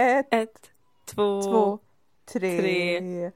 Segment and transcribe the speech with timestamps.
[0.00, 0.70] Ett, Ett,
[1.06, 1.78] två, två,
[2.32, 2.58] tre.
[2.60, 3.30] tre.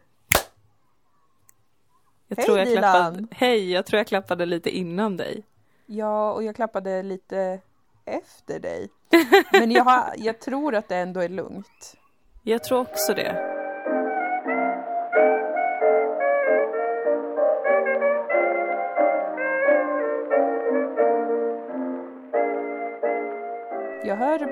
[2.28, 3.28] Jag Hej, tror jag klappade, Dilan.
[3.30, 5.44] Hej, jag tror jag klappade lite innan dig.
[5.86, 7.60] Ja, och jag klappade lite
[8.04, 8.88] efter dig.
[9.52, 11.94] Men jag, har, jag tror att det ändå är lugnt.
[12.42, 13.53] Jag tror också det.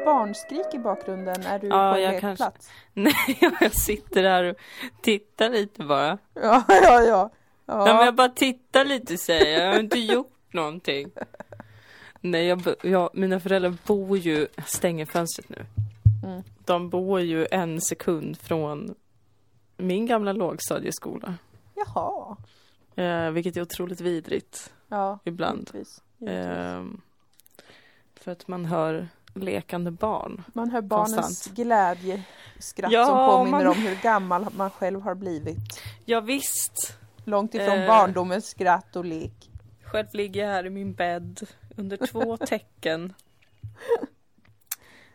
[0.04, 1.42] Barnskrik i bakgrunden.
[1.46, 2.70] Är du Ja, på en lekplats?
[2.92, 4.56] Nej, jag sitter här och
[5.02, 6.18] tittar lite bara.
[6.34, 7.02] Ja, ja, ja.
[7.04, 7.30] Ja.
[7.66, 7.94] ja.
[7.94, 9.68] men jag bara tittar lite säger jag.
[9.68, 11.10] Jag har inte gjort någonting.
[12.20, 14.48] Nej, jag, jag, mina föräldrar bor ju...
[14.54, 15.66] Jag stänger fönstret nu.
[16.24, 16.42] Mm.
[16.64, 18.94] De bor ju en sekund från
[19.76, 21.34] min gamla lågstadieskola.
[21.74, 22.36] Jaha.
[22.96, 25.58] Eh, vilket är otroligt vidrigt Ja, ibland.
[25.74, 26.02] givetvis.
[26.18, 26.46] givetvis.
[26.46, 27.00] Ehm,
[28.14, 30.44] för att man hör lekande barn.
[30.54, 31.56] Man hör barnens konstant.
[31.56, 35.80] glädjeskratt Ja, som påminner man- om hur gammal man själv har blivit.
[36.04, 36.96] Ja, visst.
[37.24, 37.86] Långt ifrån Eh.
[37.86, 39.50] barndomens skratt och lek.
[39.84, 41.40] Själv ligger jag här i min bädd
[41.76, 43.12] under två tecken.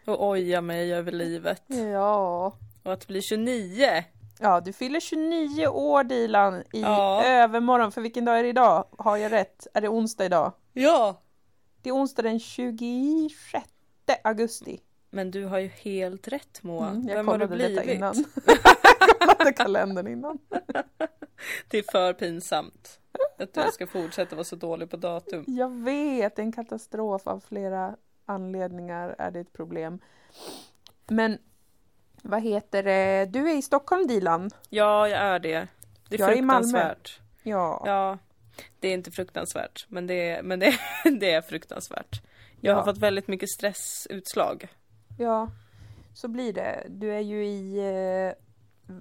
[0.06, 1.64] Och ojar mig över livet.
[1.68, 2.54] Ja.
[2.84, 4.04] Och att bli 29.
[4.40, 7.24] Ja, du fyller 29 år Dilan i Ja.
[7.24, 7.92] övermorgon.
[7.92, 8.86] För vilken dag är det idag?
[8.98, 9.68] Har jag rätt?
[9.74, 10.52] Är det onsdag idag?
[10.74, 11.22] Ja!
[11.82, 13.66] Det är onsdag den 26
[14.14, 14.82] augusti.
[15.10, 16.90] Men du har ju helt rätt Moa.
[16.90, 17.98] Mm, jag Vem har du kollade detta blivit?
[17.98, 18.26] innan.
[19.00, 20.40] jag kollade kalendern innan.
[21.68, 23.00] Det är för pinsamt.
[23.38, 25.44] Att jag ska fortsätta vara så dålig på datum.
[25.48, 30.00] Jag vet, det är en katastrof av flera anledningar är det ett problem.
[31.08, 31.38] Men
[32.22, 33.26] vad heter det?
[33.26, 34.50] Du är i Stockholm Dilan.
[34.70, 35.68] Ja, jag är det.
[36.10, 36.62] Det är Jag är i Malmö.
[36.64, 37.20] fruktansvärt.
[37.44, 37.84] Ja.
[37.86, 38.18] Ja,
[38.80, 40.80] det är inte fruktansvärt, men det är, men det,
[41.20, 42.22] det är fruktansvärt.
[42.62, 42.86] Jag har Ja.
[42.86, 44.68] fått väldigt mycket stressutslag.
[45.20, 45.50] Ja,
[46.14, 46.84] så blir det.
[46.90, 48.94] Du är ju i eh,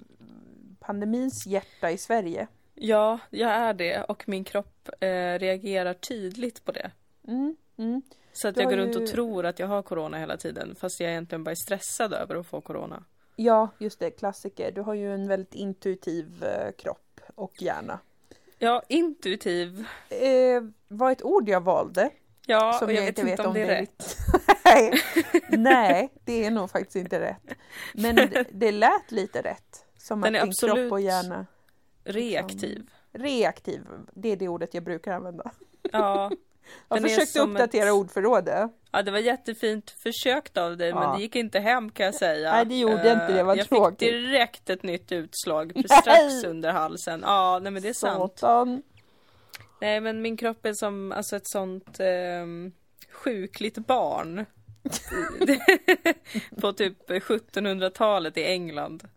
[0.80, 2.46] pandemins hjärta i Sverige.
[2.74, 6.90] Ja, jag är det och min kropp eh, reagerar tydligt på det.
[7.28, 8.02] Mm, mm.
[8.32, 10.74] Så att Du jag går runt ju- och tror att jag har corona hela tiden
[10.80, 13.04] fast jag egentligen bara är stressad över att få corona.
[13.36, 14.72] Ja, just det, klassiker.
[14.72, 17.98] Du har ju en väldigt intuitiv eh, kropp och hjärna.
[18.58, 19.86] Ja, intuitiv.
[20.08, 22.10] Eh, var ett ord jag valde.
[22.48, 24.16] Ja, Som och jag, jag vet inte inte vet om om det är rätt.
[24.64, 24.92] Nej,
[25.48, 27.54] nej, det är nog faktiskt inte rätt.
[27.94, 29.84] Men det, det lät lite rätt.
[29.98, 31.46] Som Den att din kropp och hjärna...
[32.04, 32.86] Reaktiv.
[33.12, 33.82] Reaktiv,
[34.14, 35.50] det är det ordet jag brukar använda.
[35.92, 36.30] Ja.
[36.88, 38.70] Jag försökte uppdatera ett- ordförrådet.
[38.92, 41.14] ja, det var jättefint försökt av dig men Ja.
[41.16, 42.52] det gick inte hem kan jag säga.
[42.52, 43.98] Nej, det gjorde inte det, Eh, vad Jag tråkigt.
[43.98, 45.84] fick direkt ett nytt utslag Nej.
[45.88, 47.20] strax under halsen.
[47.24, 48.40] Ja, nej men det är sant.
[49.80, 52.72] Nej men min kropp är som alltså ett sånt ehm,
[53.12, 54.46] sjukligt barn.
[56.60, 59.08] på typ 1700-talet i England.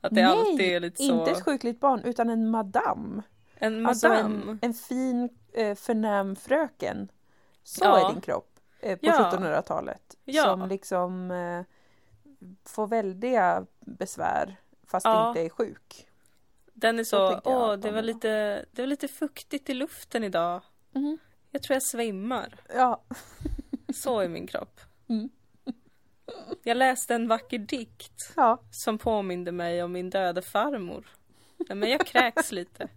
[0.00, 1.18] Att det alltid är lite så.
[1.18, 3.22] inte ett sjukligt barn utan en madam.
[3.54, 4.48] En Alltså madam.
[4.48, 7.10] en, en fin eh, förnäm fröken.
[7.62, 8.08] Så Ja.
[8.08, 8.50] är din kropp
[8.80, 9.30] eh, på Ja.
[9.32, 10.16] 1700-talet.
[10.24, 10.42] Ja.
[10.44, 11.62] Som liksom eh,
[12.64, 14.56] får väldiga besvär
[14.86, 16.06] fast inte är sjuk.
[16.80, 20.62] Den är så åh det de var lite, det var lite fuktigt i luften idag.
[20.92, 21.18] Mhm.
[21.50, 22.54] Jag tror jag svimmar.
[22.74, 23.02] Ja.
[23.94, 24.80] Så är min kropp.
[25.08, 25.30] Mm.
[26.62, 31.06] Jag läste en vacker dikt ja, som påminde mig om min döda farmor.
[31.56, 32.88] Nej, Men jag kräks lite.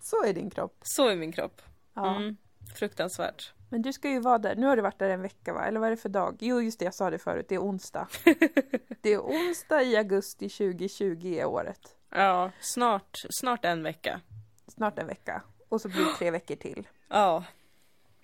[0.00, 0.78] så är din kropp.
[0.82, 1.62] Så är min kropp.
[1.94, 2.16] Ja.
[2.16, 2.36] Mm.
[2.74, 3.52] Fruktansvärt.
[3.70, 4.56] Men du ska ju vara där.
[4.56, 5.64] Nu har du varit där en vecka va?
[5.66, 6.36] Eller vad är det för dag?
[6.40, 7.46] Jo, just det, jag sa det förut.
[7.48, 8.08] Det är onsdag.
[9.00, 11.96] det är onsdag i augusti 2020 är året.
[12.14, 14.20] Ja, snart, snart en vecka.
[14.68, 15.42] Snart en vecka.
[15.68, 16.88] Och så blir det tre veckor till.
[17.08, 17.44] Ja.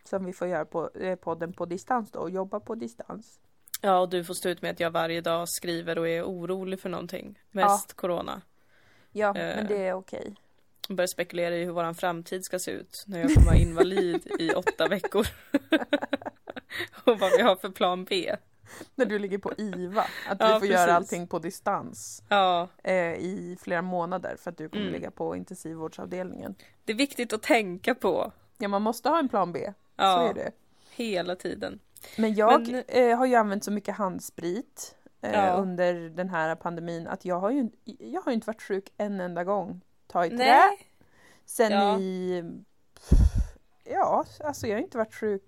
[0.04, 3.41] Som vi får göra på eh, podden på distans då och jobba på distans.
[3.81, 6.81] Ja, och du får stå ut med att jag varje dag skriver och är orolig
[6.81, 7.38] för någonting.
[7.50, 8.43] Mest corona.
[9.12, 9.56] Ja, Eh.
[9.56, 10.34] men det är okej.
[10.88, 14.26] Jag börjar spekulera i hur våran framtid ska se ut när jag kommer vara invalid
[14.38, 15.26] i åtta veckor.
[17.05, 18.37] och vad vi har för plan B.
[18.95, 20.05] När du ligger på IVA.
[20.29, 20.95] Att Ja, vi får göra precis.
[20.95, 24.93] allting på distans Ja, eh, i flera månader för att du kommer Mm.
[24.94, 26.55] ligga på intensivvårdsavdelningen.
[26.85, 28.32] det är viktigt att tänka på.
[28.59, 29.65] Ja, man måste ha en plan B.
[29.67, 30.50] Så Ja, är det.
[30.91, 31.79] hela tiden.
[32.17, 35.53] Men jag Men- eh, har ju använt så mycket handsprit eh, Ja.
[35.53, 37.69] under den här pandemin att jag har ju
[37.99, 39.81] jag har ju inte varit sjuk en enda gång.
[40.06, 40.61] Ta i trä.
[41.44, 42.44] Sen i...
[43.85, 45.43] Ja, alltså jag har inte varit sjuk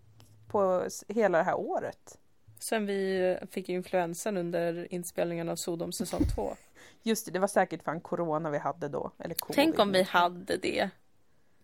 [0.48, 2.18] på hela det här året.
[2.62, 6.56] Sen vi fick influensan under inspelningen av Sodom säsong 2.
[7.02, 9.10] Just det, det var säkert fan corona vi hade då.
[9.18, 9.54] Eller covid.
[9.54, 10.90] Tänk om vi hade det.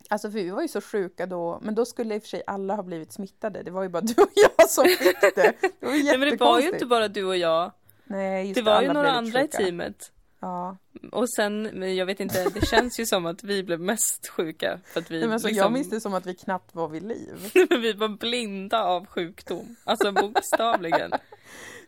[0.09, 2.43] Alltså för vi var ju så sjuka då, men då skulle i och för sig
[2.47, 3.63] alla ha blivit smittade.
[3.63, 5.33] Det var ju bara du och jag som fick det.
[5.35, 7.73] Det var Nej, men det var ju inte bara du och jag.
[8.05, 9.59] Nej, just Det var ju några andra i sjuka.
[9.59, 10.13] teamet.
[10.41, 10.77] Ja.
[11.13, 14.81] Och sen, jag vet inte, det känns ju som att vi blev mest sjuka.
[14.85, 16.89] För att vi, Nej, men alltså, liksom, Jag minns det som att vi knappt var
[16.89, 17.51] vid liv.
[17.71, 19.77] vi var blinda av sjukdom.
[19.85, 21.13] Alltså bokstavligen.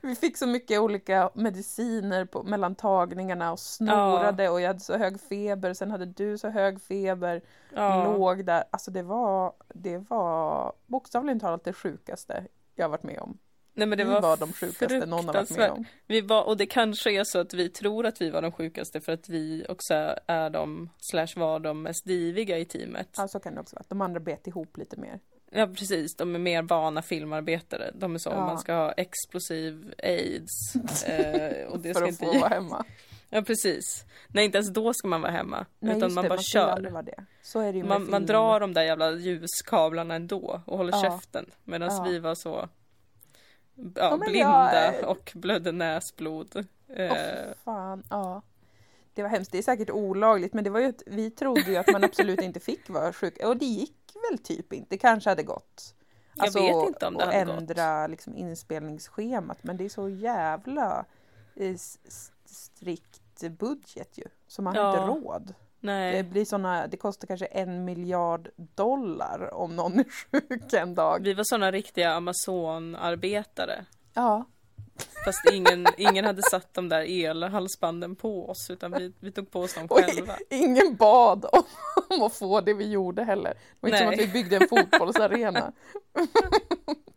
[0.01, 4.97] Vi fick så mycket olika mediciner på, mellan tagningarna och snorade och jag hade så
[4.97, 5.75] hög feber.
[5.75, 7.43] Sen hade du så hög feber.
[7.75, 8.05] Ja.
[8.05, 8.65] Låg där.
[8.71, 13.39] Alltså det var, det var bokstavligen talat det sjukaste jag varit med om.
[13.79, 15.85] Nej men det vi var, var de sjukaste någon har varit med om.
[16.07, 19.01] Vi var, och det kanske är så att vi tror att vi var de sjukaste
[19.01, 19.95] för att vi också
[20.27, 23.09] är de, slash var de mest diviga i teamet.
[23.17, 23.85] Ja, så kan det också vara.
[23.89, 25.21] De andra bet ihop lite mer.
[25.51, 27.91] Ja precis, de är mer vana filmarbetare.
[27.95, 28.47] De är så, Ja.
[28.47, 30.75] man ska ha explosiv aids.
[31.07, 32.39] Eh, och det för ska att få inte...
[32.39, 32.85] vara hemma.
[33.31, 34.05] Ja precis.
[34.29, 35.67] Nej inte ens då ska man vara hemma.
[35.79, 37.85] Nej, utan man det, bara man kör.
[37.85, 41.03] Man, man drar de där jävla ljuskablarna ändå och håller Ja.
[41.03, 41.51] käften.
[41.65, 42.03] Medan Ja.
[42.11, 42.69] vi var så
[43.95, 46.67] ja, blinda jag- och blödde näsblod.
[46.89, 48.43] Åh, fan, ja.
[49.15, 49.53] Det var hemskt.
[49.53, 52.41] Det är säkert olagligt, men det var ju att vi trodde ju att man absolut
[52.43, 53.45] inte fick vara sjuk.
[53.45, 54.87] Och det gick väl typ inte.
[54.91, 55.95] Det kanske hade gått.
[56.35, 57.59] Jag vet inte om det hade gått.
[57.61, 61.05] ändra liksom, inspelningsschemat, men det är så jävla
[61.57, 61.77] eh,
[62.45, 64.25] strikt budget ju.
[64.49, 64.91] Så man har Ja.
[64.93, 65.55] inte råd.
[65.81, 66.23] Det nej.
[66.23, 71.21] blir såna, det kostar kanske en miljard dollar om någon är sjuk en dag.
[71.25, 73.85] Vi var sådana riktiga Amazon-arbetare.
[74.15, 74.45] Ja,
[75.25, 79.61] Fast ingen, ingen hade satt de där elhalsbanden på oss utan vi, vi tog på
[79.61, 80.37] oss dem Och själva.
[80.51, 81.63] ingen bad om,
[82.09, 83.51] om att få det vi gjorde heller.
[83.51, 85.73] Det var inte som att vi byggde en fotbollsarena.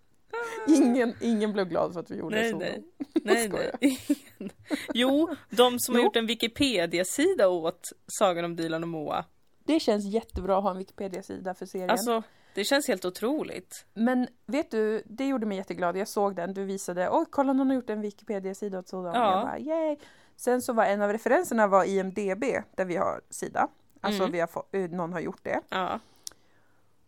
[0.83, 2.57] ingen, ingen blev glad för att vi gjorde Nej, så.
[2.57, 2.83] nej.
[3.23, 3.99] Nej, nej.
[4.93, 6.05] Jo, de som har Jo.
[6.05, 9.25] gjort en Wikipedia-sida åt Sagan om Dilan och Moa.
[9.63, 11.89] Det känns jättebra att ha en Wikipedia-sida för serien.
[11.89, 12.23] Alltså,
[12.53, 13.85] det känns helt otroligt.
[13.93, 15.97] Men vet du, det gjorde mig jätteglad.
[15.97, 19.15] Jag såg den, du visade, oj kolla någon har gjort en Wikipedia-sida åt sådan.
[19.15, 19.31] Ja.
[19.35, 19.97] Jag bara, yay.
[20.35, 22.43] Sen så var en av referenserna var IMDB,
[22.75, 23.67] där vi har sida.
[24.01, 24.31] Alltså Mm.
[24.31, 25.59] vi har fått, eh, någon har gjort det.
[25.69, 25.99] Ja.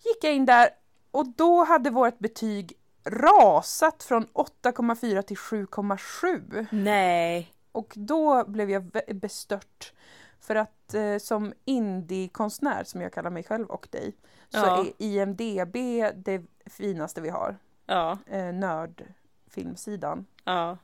[0.06, 0.70] gick jag in där
[1.12, 2.74] och då hade vårt betyg
[3.06, 6.66] rasat från 8,4 till 7,7.
[6.72, 7.54] Nej.
[7.72, 9.94] Och då blev jag bestört.
[10.40, 14.14] För att eh, som indie-konstnär, som jag kallar mig själv och dig,
[14.50, 14.80] så Ja.
[14.80, 15.76] är IMDB
[16.16, 17.58] det finaste vi har.
[17.86, 18.18] Ja.
[18.28, 20.26] Eh, nördfilmsidan.
[20.44, 20.78] Ja.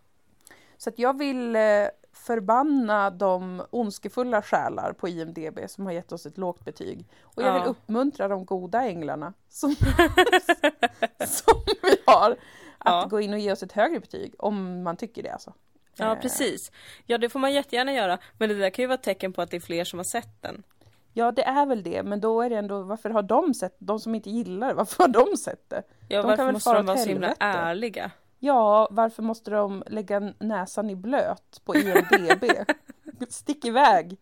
[0.77, 1.61] Så att jag vill eh,
[2.13, 7.05] förbanna de ondskefulla själar på IMDB som har gett oss ett lågt betyg.
[7.21, 7.59] Och jag Ja.
[7.59, 9.75] vill uppmuntra de goda änglarna som,
[11.27, 11.53] som
[11.83, 12.37] vi har att
[12.85, 13.07] Ja.
[13.09, 15.53] gå in och ge oss ett högre betyg om man tycker det alltså.
[15.95, 16.71] Ja, Eh, precis.
[17.05, 18.17] Ja, det får man jättegärna göra.
[18.37, 20.03] Men det där kan ju vara ett tecken på att det är fler som har
[20.03, 20.63] sett den.
[21.13, 23.99] Ja, det är väl det, men då är det ändå, varför har de sett, de
[23.99, 25.83] som inte gillar det, varför har de sett det?
[26.07, 28.11] Ja, De kan varför måste de vara så himla ärliga?
[28.39, 32.43] Ja, varför måste de lägga näsan i blöt på IMDB?
[33.29, 34.17] Stick iväg!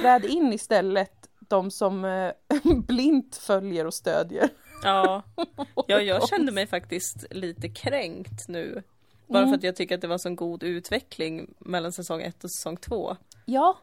[0.00, 2.32] Träd in istället de som eh,
[2.86, 4.48] blint följer och stödjer.
[4.82, 5.22] Ja,
[5.86, 8.82] ja jag kände mig faktiskt lite kränkt nu.
[9.26, 9.50] Bara Mm.
[9.50, 12.76] för att jag tycker att det var så god utveckling mellan säsong ett och säsong
[12.76, 13.16] två.
[13.44, 13.78] Ja,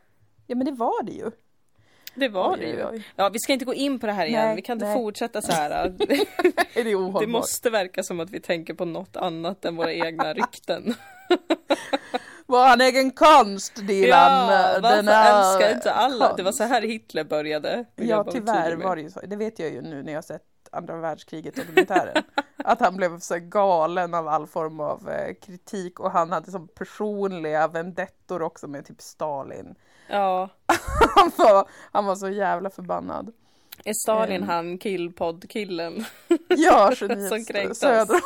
[0.48, 1.32] ja men det var det ju.
[2.16, 2.86] Det var Oj, det ju.
[2.86, 3.08] oj.
[3.16, 4.46] Ja, vi ska inte gå in på det här igen.
[4.46, 4.96] Nej, vi kan inte nej.
[4.96, 5.72] fortsätta så här.
[6.74, 7.20] Är det?
[7.20, 10.94] Det måste verka som att vi tänker på något annat än våra egna rykten.
[12.46, 14.50] Vår egen konst, Dilan.
[14.50, 16.34] Ja, Den älskar inte alla?
[16.36, 16.58] Det var konst.
[16.58, 17.86] så här Hitler började.
[17.96, 19.20] Ja, tyvärr var det ju så.
[19.20, 22.24] Det vet jag ju nu när jag har sett andra världskriget dokumentären.
[22.64, 26.68] att han blev så galen av all form av eh, kritik och han hade som
[26.68, 29.76] personliga vendettor också med typ Stalin.
[30.12, 30.50] Ja,
[31.16, 33.32] Han var, han var så jävla förbannad.
[33.86, 34.50] är Stalin Ehm.
[34.50, 36.06] han killpodd-killen?
[36.48, 37.78] Ja, Geniet.
[37.78, 38.22] Söderholm.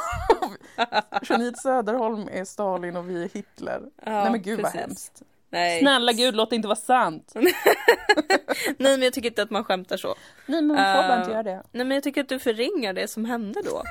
[1.29, 3.81] Geniet Söderholm är Stalin och vi är Hitler.
[4.05, 4.81] Ja, Nej men gud vad precis.
[4.87, 5.21] hemskt.
[5.49, 5.79] Nej.
[5.81, 7.31] Snälla gud, låt det inte vara sant.
[8.77, 10.07] Nej, men jag tycker inte att man skämtar så.
[10.45, 11.63] Nej men man får bara Eh, inte göra det.
[11.71, 13.83] Nej, men jag tycker att du förringar det som hände då.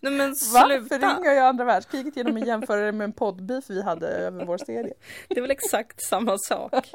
[0.00, 1.16] Nej men Varför sluta!
[1.16, 4.58] ringer jag andra världskriget genom att jämföra det med en poddbeef vi hade över vår
[4.58, 4.94] serie?
[5.28, 6.72] Det är väl exakt samma sak.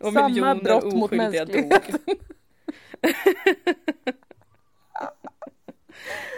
[0.00, 2.08] Och Samma brott mot mänskligheten.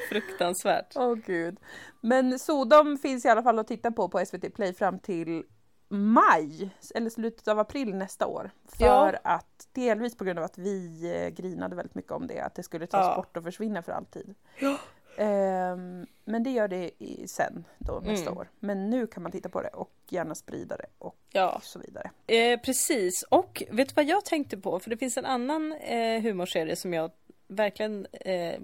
[0.08, 0.92] Fruktansvärt.
[0.96, 1.56] Åh gud.
[2.00, 2.38] Men
[2.70, 5.44] de finns i alla fall att titta på på SVT Play fram till
[5.88, 8.50] maj eller slutet av april nästa år.
[8.78, 9.12] För Ja.
[9.24, 12.62] att delvis på grund av att vi eh, grinade väldigt mycket om det, att det
[12.62, 13.16] skulle tas Ja.
[13.16, 14.34] bort och försvinna för alltid.
[14.58, 14.78] Ja.
[15.16, 18.38] Ehm, men det gör det i, sen då nästa Mm.
[18.38, 18.48] år.
[18.60, 22.10] Men nu kan man titta på det och gärna sprida det och Ja, så vidare.
[22.26, 23.22] eh, precis.
[23.28, 24.78] Och vet du vad jag tänkte på?
[24.80, 27.10] För det finns en annan eh, humorserie som jag
[27.48, 28.60] verkligen eh,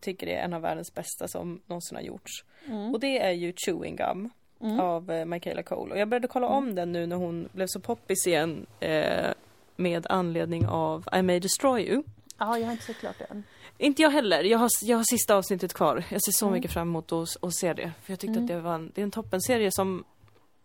[0.00, 2.44] tycker är en av världens bästa som någonsin har gjorts.
[2.66, 2.92] Mm.
[2.94, 4.30] Och det är ju Chewing Gum.
[4.60, 4.80] Mm.
[4.80, 5.92] av eh, Michaela Cole.
[5.94, 9.30] Och jag började kolla om den nu när hon blev så poppis igen eh,
[9.76, 12.02] med anledning av I May Destroy You.
[12.38, 13.44] Ja, jag har inte sett klart det än.
[13.78, 14.44] Inte jag heller.
[14.44, 16.04] Jag har, jag har sista avsnittet kvar.
[16.10, 16.52] Jag ser så Mm.
[16.58, 17.92] mycket fram emot att, att se det.
[18.02, 18.44] För jag tyckte Mm.
[18.44, 20.04] att det var en, det är en toppenserie som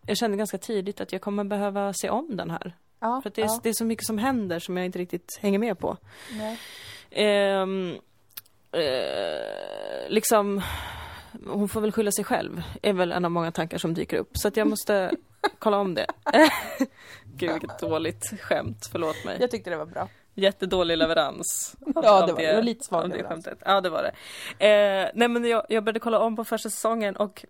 [0.06, 2.76] jag kände ganska tidigt att jag kommer behöva se om den här.
[3.00, 3.60] Ja, För att det är, ja.
[3.62, 5.96] det är så mycket som händer som jag inte riktigt hänger med på.
[6.32, 6.58] Nej.
[7.10, 7.94] Ehm,
[8.72, 10.62] eh, liksom,
[11.46, 14.30] hon får väl skylla sig själv, är väl en av många tankar som dyker upp.
[14.32, 15.10] Så att jag måste
[15.58, 16.06] kolla om det.
[17.24, 19.36] Gud vilket dåligt skämt, förlåt mig.
[19.40, 20.08] Jag tyckte det var bra.
[20.40, 21.76] Jättedålig leverans.
[21.94, 23.28] Ja, det var, det var lite svag leverans.
[23.44, 23.62] skämtet.
[23.66, 24.08] Ja, det var det.
[24.66, 27.44] Eh, nej, men jag, jag började kolla om på första säsongen och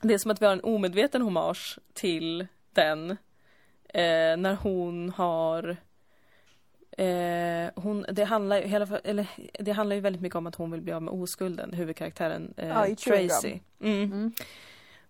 [0.00, 3.16] det är som att vi har en omedveten hommage till den eh,
[4.36, 5.76] när hon har
[6.98, 9.26] Eh, hon, det, handlar, ju- hela, eller,
[9.58, 12.84] det handlar ju väldigt mycket om att hon vill bli av med oskulden, huvudkaraktären eh,
[12.86, 12.96] Gum.
[12.96, 13.58] Tracy.
[13.80, 14.02] Mm.
[14.02, 14.32] Mm.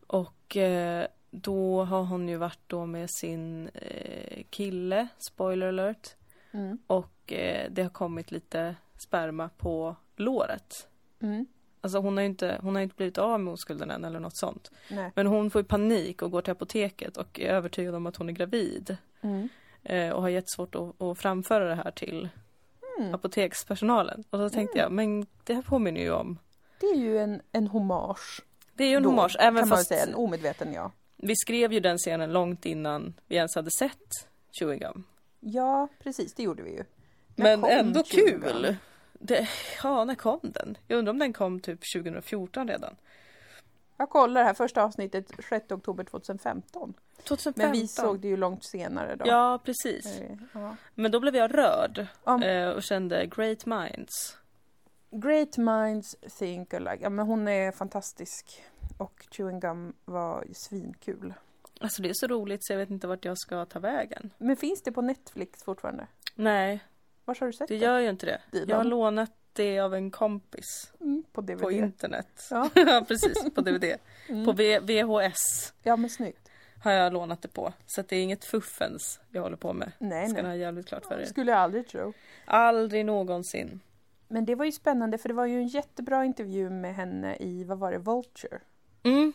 [0.06, 6.09] Och eh, då har hon ju varit då med sin eh, kille, spoiler alert.
[6.52, 6.78] Mm.
[6.87, 10.88] Och eh, det har kommit lite sperma på låret.
[11.21, 11.47] Mm.
[11.80, 14.37] Alltså hon har ju inte, hon har inte blivit av med oskulden än eller något
[14.37, 14.71] sånt.
[14.90, 15.12] Nej.
[15.14, 18.28] Men hon får ju panik och går till apoteket och är övertygad om att hon
[18.28, 18.97] är gravid.
[19.21, 19.49] Mm.
[19.82, 22.28] Eh, och har jättesvårt att, att framföra det här till
[22.99, 23.14] Mm.
[23.14, 24.25] apotekspersonalen.
[24.30, 26.38] Och då tänkte jag, men det här påminner ju om
[26.80, 28.40] Det är ju en, en hommage.
[28.75, 30.02] Det är ju en då, hommage, kan även man fast säga.
[30.02, 30.92] En omedveten ja.
[31.16, 34.28] vi skrev ju den scenen långt innan vi ens hade sett
[34.59, 35.04] Chewing Gum.
[35.44, 36.34] Ja, precis.
[36.34, 36.84] Det gjorde vi ju.
[37.37, 38.42] När Men ändå Chewing Gum?
[38.42, 38.76] kul!
[39.12, 39.49] Det,
[39.82, 40.78] ja, när kom den?
[40.87, 42.96] Jag undrar om den kom typ 2014 redan.
[43.96, 46.94] Jag kollar här, första avsnittet 6 oktober 2015.
[47.25, 47.62] 2015?
[47.62, 49.25] Men vi såg det ju långt senare då.
[49.26, 50.20] Ja, precis.
[50.20, 50.76] Eh, ja.
[50.94, 54.37] Men då blev jag rörd Om eh, och kände great minds.
[55.11, 56.99] Great minds think alike.
[57.00, 58.62] Ja, men hon är fantastisk.
[58.99, 61.34] Och Chewing Gum var svinkul.
[61.81, 64.31] Alltså det är så roligt så jag vet inte vart jag ska ta vägen.
[64.38, 66.07] Men finns det på Netflix fortfarande?
[66.35, 66.81] Nej,
[67.25, 67.85] Var har du sett det det?
[67.85, 68.41] gör ju inte det.
[68.52, 68.69] Dilan?
[68.69, 71.61] Jag har lånat det av en kompis Mm, på DVD.
[71.62, 72.49] på internet.
[72.50, 72.69] Ja.
[72.75, 73.55] Ja, precis.
[73.55, 73.85] På DVD.
[74.29, 74.45] Mm.
[74.47, 76.49] På v- VHS ja, men snyggt.
[76.83, 77.73] har jag lånat det på.
[77.87, 79.93] Så det är inget fuffens jag håller på med.
[79.99, 80.50] Nej, Ska nej.
[80.50, 81.25] ha jävligt klart för er.
[81.26, 82.12] Skulle jag aldrig tro.
[82.45, 83.81] Aldrig någonsin.
[84.29, 87.64] Men det var ju spännande för det var ju en jättebra intervju med henne i,
[87.64, 88.61] vad var det, Vulture?
[89.02, 89.33] Mm.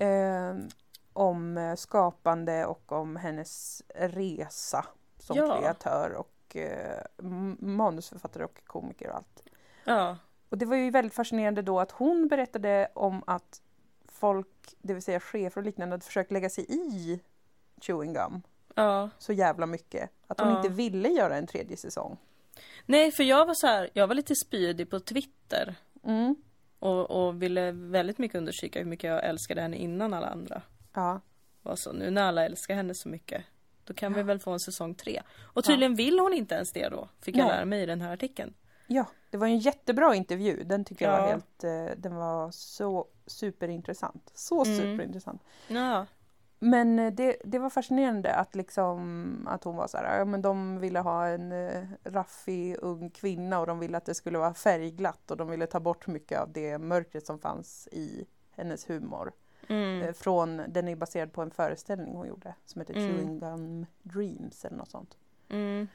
[0.00, 0.64] Eh,
[1.12, 4.86] om eh, skapande och om hennes resa
[5.18, 5.58] som Ja.
[5.60, 7.02] kreatör och eh,
[7.58, 9.42] manusförfattare och komiker och allt.
[9.84, 10.16] Ja.
[10.48, 13.62] Och det var ju väldigt fascinerande då att hon berättade om att
[14.08, 17.20] folk, det vill säga chefer och liknande, hade försökt lägga sig i
[17.80, 18.42] Chewing Gum
[18.74, 19.10] Ja.
[19.18, 20.10] så jävla mycket.
[20.26, 20.56] Att hon Ja.
[20.56, 22.16] inte ville göra en tredje säsong.
[22.86, 25.74] Nej, för jag var så här, jag var lite spydig på Twitter.
[26.04, 26.36] Mm.
[26.78, 30.62] Och, och ville väldigt mycket understryka hur mycket jag älskade henne innan alla andra.
[30.94, 31.20] Ja.
[31.62, 33.44] Var så, nu när alla älskar henne så mycket.
[33.84, 34.24] Då kan vi Ja.
[34.26, 35.22] väl få en säsong tre.
[35.42, 37.08] Och tydligen vill hon inte ens det då.
[37.20, 37.56] Fick jag Nej.
[37.56, 38.54] lära mig i den här artikeln.
[38.86, 40.62] ja, det var en jättebra intervju.
[40.64, 41.26] Den tycker jag var Ja.
[41.32, 44.30] helt, eh, den var så superintressant.
[44.34, 44.76] Så Mm.
[44.76, 45.42] superintressant.
[45.68, 46.06] Ja.
[46.58, 50.42] Men eh, det, det var fascinerande att liksom att hon var så här, ja men
[50.42, 54.54] de ville ha en eh, raffig ung kvinna och de ville att det skulle vara
[54.54, 59.32] färgglatt och de ville ta bort mycket av det mörkret som fanns i hennes humor.
[59.68, 60.02] Mm.
[60.02, 63.08] Eh, Från, den är baserad på en föreställning hon gjorde som heter Mm.
[63.16, 65.16] Chewing Gum Dreams eller något sånt.
[65.48, 65.88] Mm.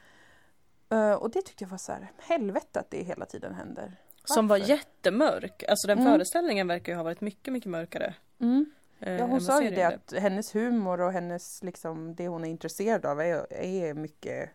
[0.88, 3.96] Eh, Och det tyckte jag var så här, helvete att det hela tiden händer.
[4.24, 4.70] Som var Varför?
[4.72, 5.62] jättemörk.
[5.68, 6.12] Alltså den Mm.
[6.12, 8.14] föreställningen verkar ju ha varit mycket, mycket mörkare.
[8.38, 8.66] Mm.
[9.00, 12.48] eh, Ja, hon sa ju det att hennes humor och hennes, liksom, det hon är
[12.48, 14.50] intresserad av är, är mycket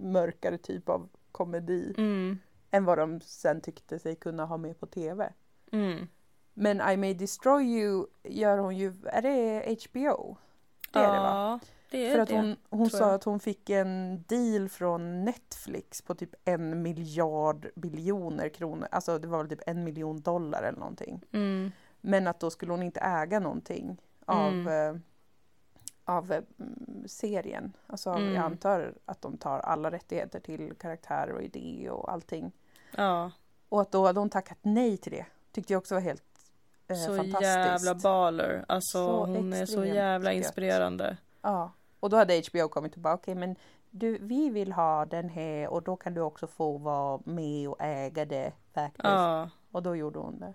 [0.00, 2.38] mörkare typ av komedi Mm.
[2.70, 5.32] än vad de sen tyckte sig kunna ha med på tv.
[5.72, 6.08] Mm.
[6.60, 10.36] Men I May Destroy You gör hon ju, är det HBO?
[10.92, 11.60] Det är det va?
[11.90, 12.36] Det För att det.
[12.36, 13.14] hon, hon sa jag.
[13.14, 18.88] att hon fick en deal från Netflix på typ en miljard biljoner kronor.
[18.90, 21.20] Alltså det var väl typ en miljon dollar eller någonting.
[21.32, 21.70] Mm.
[22.00, 23.96] Men att då skulle hon inte äga någonting
[24.26, 24.94] av, Mm.
[24.96, 25.00] eh,
[26.04, 27.72] av eh, mm, serien.
[27.86, 28.34] Alltså Mm.
[28.34, 32.52] jag antar att de tar alla rättigheter till karaktär och idé och allting.
[32.96, 33.30] Ja,
[33.68, 35.26] Och att då hade hon tackat nej till det.
[35.52, 36.27] Tyckte jag också var helt
[36.94, 37.42] så fantastiskt.
[37.42, 38.64] jävla baller.
[38.68, 40.44] Alltså Så hon är så jävla gött.
[40.44, 41.16] inspirerande.
[41.42, 41.70] Ja.
[42.00, 43.14] Och då hade HBO kommit tillbaka.
[43.22, 43.56] Okej men
[43.90, 47.76] du, vi vill ha den här och då kan du också få vara med och
[47.80, 49.04] äga det faktiskt.
[49.04, 50.54] Ja, Och då gjorde hon det.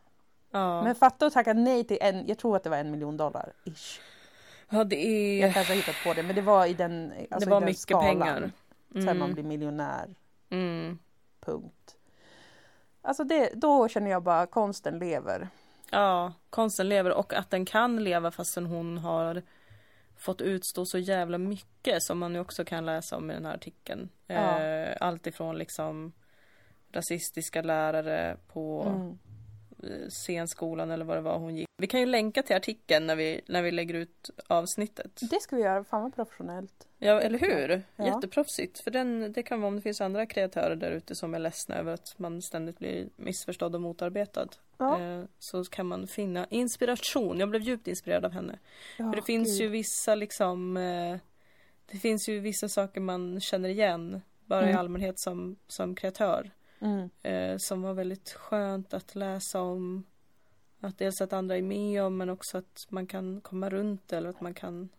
[0.51, 0.83] ja.
[0.83, 3.53] Men fatta att tacka nej till en, jag tror att det var en miljon dollar.
[3.65, 3.99] Ish.
[4.69, 4.95] ja det
[5.39, 5.53] Jag är...
[5.53, 7.65] kanske har hittat på det men det var i den alltså det var i den
[7.65, 8.05] mycket skalan.
[8.19, 8.51] pengar.
[8.93, 9.33] Så här man Mm.
[9.33, 10.15] blir miljonär,
[10.49, 10.99] Mm.
[11.39, 11.95] punkt.
[13.01, 15.47] Alltså det, då känner jag bara konsten lever.
[15.93, 19.41] Ja, konsten lever och att den kan leva fastän hon har
[20.17, 23.53] fått utstå så jävla mycket som man ju också kan läsa om i den här
[23.53, 24.09] artikeln.
[24.27, 24.59] Ja.
[24.63, 26.13] Eh, allt ifrån liksom
[26.91, 29.17] rasistiska lärare på Mm.
[29.83, 31.67] eh, scenskolan eller vad det var hon gick.
[31.77, 35.19] Vi kan ju länka till artikeln när vi, när vi lägger ut avsnittet.
[35.31, 36.87] Det ska vi göra, fan vad professionellt.
[36.97, 37.83] Ja, eller hur?
[37.95, 38.05] Ja.
[38.05, 38.83] Jätteproffsigt.
[38.83, 41.75] För den, det kan vara om det finns andra kreatörer där ute som är ledsna
[41.75, 44.47] över att man ständigt blir missförstådd och motarbetad.
[44.83, 45.01] Ja.
[45.01, 47.39] Eh, så kan man finna inspiration.
[47.39, 48.59] Jag blev djupt inspirerad av henne.
[48.97, 49.61] Ja, För det finns gud.
[49.61, 51.17] ju vissa liksom eh,
[51.85, 54.79] Det finns ju vissa saker man känner igen bara i Mm.
[54.79, 56.51] allmänhet som, som kreatör.
[56.79, 57.09] Mm.
[57.23, 60.03] Eh, som var väldigt skönt att läsa om.
[60.79, 64.17] Att dels att andra är med om men också att man kan komma runt det
[64.17, 64.89] eller att man kan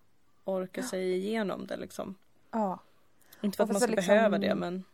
[0.44, 2.14] orka sig igenom det liksom.
[2.50, 2.78] Ja.
[3.40, 4.84] Inte för att man ska liksom- behöva det men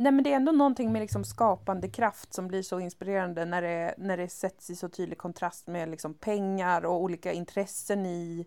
[0.00, 3.62] Nej men det är ändå någonting med liksom skapande kraft som blir så inspirerande när
[3.62, 8.46] det, när det sätts i så tydlig kontrast med liksom pengar och olika intressen i,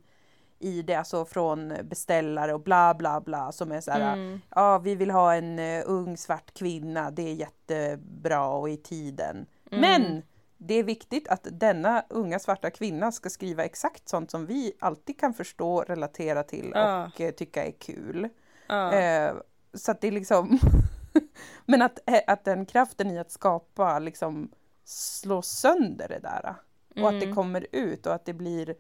[0.60, 4.78] i det, alltså från beställare och bla bla bla som är så här, mm, ja
[4.78, 9.46] vi vill ha en eh, ung svart kvinna, det är jättebra och i tiden.
[9.72, 10.24] mm, Men
[10.58, 15.20] det är viktigt att denna unga svarta kvinna ska skriva exakt sånt som vi alltid
[15.20, 18.30] kan förstå, relatera till och eh, tycka är kul.
[18.68, 19.34] ja, Eh,
[19.74, 20.60] så att det är liksom...
[21.66, 24.52] Men att, eh, att den kraften i att skapa liksom
[24.84, 26.56] slår sönder det där.
[27.04, 27.36] Och att det Mm.
[27.36, 28.76] kommer ut och att det blir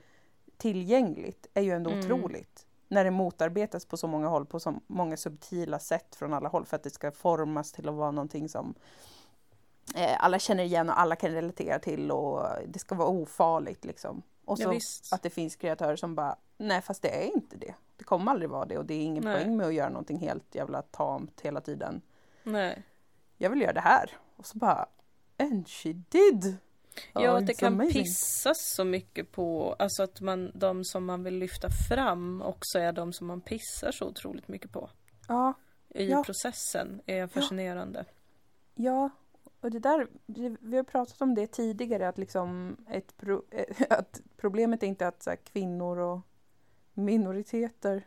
[0.58, 2.00] tillgängligt är ju ändå Mm.
[2.06, 2.66] otroligt.
[2.88, 6.66] När det motarbetas på så många håll, på så många subtila sätt från alla håll
[6.66, 8.74] för att det ska formas till att vara någonting som
[9.96, 14.22] eh, alla känner igen och alla kan relatera till och det ska vara ofarligt liksom.
[14.46, 15.14] Och ja så visst.
[15.14, 17.76] att det finns kreatörer som bara, nej fast det är inte det.
[17.98, 19.36] Det kommer aldrig vara det och det är ingen Nej.
[19.38, 22.02] poäng med att göra någonting helt jävla tamt hela tiden.
[22.44, 22.84] Nej.
[23.38, 24.18] Jag vill göra det här.
[24.36, 24.86] Och så bara,
[25.38, 26.58] and she did!
[27.14, 27.94] Ja, Oh, att det kan amazing.
[28.04, 32.92] pissas så mycket på, alltså att man, de som man vill lyfta fram också är
[32.92, 34.90] de som man pissar så otroligt mycket på.
[35.28, 35.54] Ja,
[35.90, 36.24] I Ja.
[36.24, 38.06] processen är fascinerande.
[38.76, 39.10] ja.
[39.62, 40.08] Och det där,
[40.60, 43.44] vi har pratat om det tidigare, att, liksom ett pro,
[43.90, 46.20] att problemet är inte att så här, kvinnor och
[46.94, 48.04] minoriteter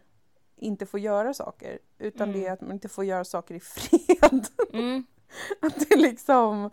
[0.56, 2.40] inte får göra saker, utan Mm.
[2.40, 4.46] det är att man inte får göra saker i fred.
[4.72, 5.04] Mm.
[5.62, 6.70] Att det liksom...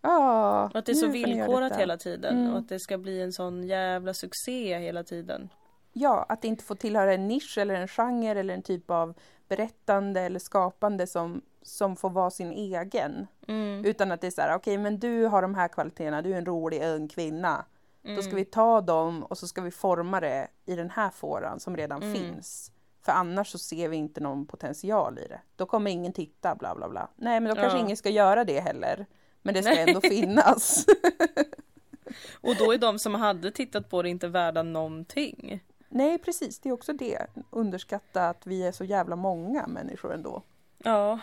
[0.00, 2.52] Och att det är så villkorat hela tiden Mm.
[2.52, 5.48] och att det ska bli en sån jävla succé hela tiden.
[5.92, 9.14] Ja, att det inte får tillhöra en nisch eller en genre eller en typ av
[9.48, 13.26] berättande eller skapande som, som får vara sin egen.
[13.48, 13.84] Mm.
[13.84, 16.38] Utan att det är så här, okej men du har de här kvaliteterna, du är
[16.38, 17.64] en rolig ung kvinna.
[18.04, 18.16] Mm.
[18.16, 21.60] Då ska vi ta dem och så ska vi forma det i den här fåran
[21.60, 22.14] som redan Mm.
[22.14, 22.72] finns.
[23.04, 25.40] För annars så ser vi inte någon potential i det.
[25.56, 27.08] Då kommer ingen titta, bla bla bla.
[27.16, 27.84] Nej men då kanske Ja.
[27.84, 29.06] ingen ska göra det heller.
[29.42, 29.84] Men det ska Nej.
[29.88, 30.86] ändå finnas.
[32.40, 35.60] Och då är de som hade tittat på det inte värda någonting.
[35.88, 37.26] Nej precis, det är också det.
[37.50, 40.42] Underskatta att vi är så jävla många människor ändå.
[40.78, 41.18] Ja.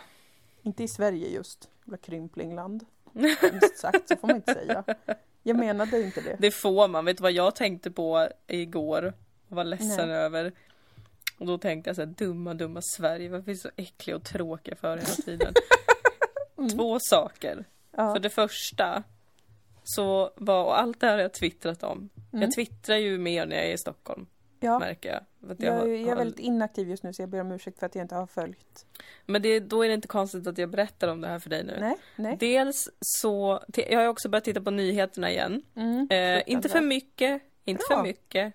[0.62, 2.86] Inte i Sverige just, jävla krymplingland.
[3.42, 4.84] Hemskt sagt, så får man inte säga.
[5.44, 6.36] Jag menade inte det.
[6.40, 7.06] Det får man.
[7.06, 9.14] Vet du vad jag tänkte på igår?
[9.50, 10.18] Och var ledsen Nej.
[10.18, 10.54] över.
[11.42, 13.30] Och då tänkte jag så här, dumma, dumma Sverige.
[13.30, 15.54] Varför är vi så äckliga och tråkiga för hela tiden?
[16.76, 17.52] Två saker.
[17.54, 17.66] Mm.
[17.98, 18.14] Ja.
[18.14, 19.04] För det första
[19.84, 22.10] så var, och allt det här har jag twittrat om.
[22.34, 22.42] Mm.
[22.42, 24.26] Jag twittrar ju mer när jag är i Stockholm,
[24.60, 24.80] ja.
[24.80, 25.52] märker jag.
[25.52, 27.86] Att Jag, har- jag är väldigt inaktiv just nu så jag ber om ursäkt för
[27.86, 28.86] att jag inte har följt.
[29.26, 31.64] Men det, då är det inte konstigt att jag berättar om det här för dig
[31.64, 31.78] nu.
[31.80, 32.38] Nej, nej.
[32.40, 35.64] Dels så, jag har också börjat titta på nyheterna igen.
[35.76, 37.98] Mm, Eh, inte för mycket, inte Bra.
[37.98, 38.54] för mycket.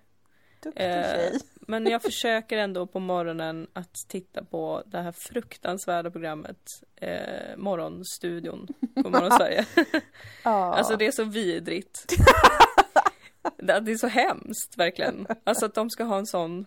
[0.62, 1.38] Duktig eh, tjej.
[1.66, 8.66] Men jag försöker ändå på morgonen att titta på det här fruktansvärda programmet eh, Morgonstudion
[9.02, 9.66] på Morgon Sverige.
[10.42, 10.74] Ja.
[10.74, 12.06] Alltså det är så vidrigt.
[13.56, 15.26] det, är så hemskt verkligen.
[15.44, 16.66] Alltså att de ska ha en sån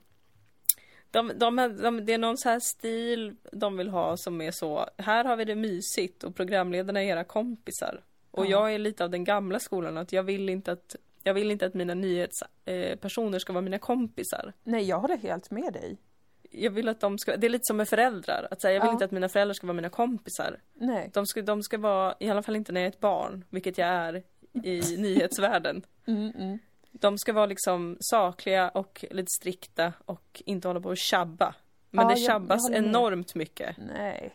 [1.11, 4.89] de, de, de, det är någon så här stil de vill ha som är så,
[4.97, 8.03] här har vi det mysigt och programledarna är era kompisar.
[8.31, 8.49] Och Ja.
[8.49, 11.65] jag är lite av den gamla skolan att jag vill inte att jag vill inte
[11.65, 14.53] att mina nyhetspersoner eh, ska vara mina kompisar.
[14.63, 15.97] Nej, jag håller helt med dig.
[16.51, 18.87] Jag vill att de ska, det är lite som med föräldrar, att säga, jag vill
[18.87, 18.93] Ja.
[18.93, 20.59] inte att mina föräldrar ska vara mina kompisar.
[20.73, 21.09] Nej.
[21.13, 23.77] De ska, de ska vara, i alla fall inte när jag är ett barn, vilket
[23.77, 24.23] jag är
[24.63, 25.81] i nyhetsvärlden.
[26.07, 26.59] Mm, mm.
[26.91, 31.55] De ska vara liksom sakliga och lite strikta och inte hålla på och tjabba.
[31.91, 32.89] Men Ja, det jag- jag tjabbas håller med.
[32.89, 33.75] enormt mycket.
[33.97, 34.33] Nej.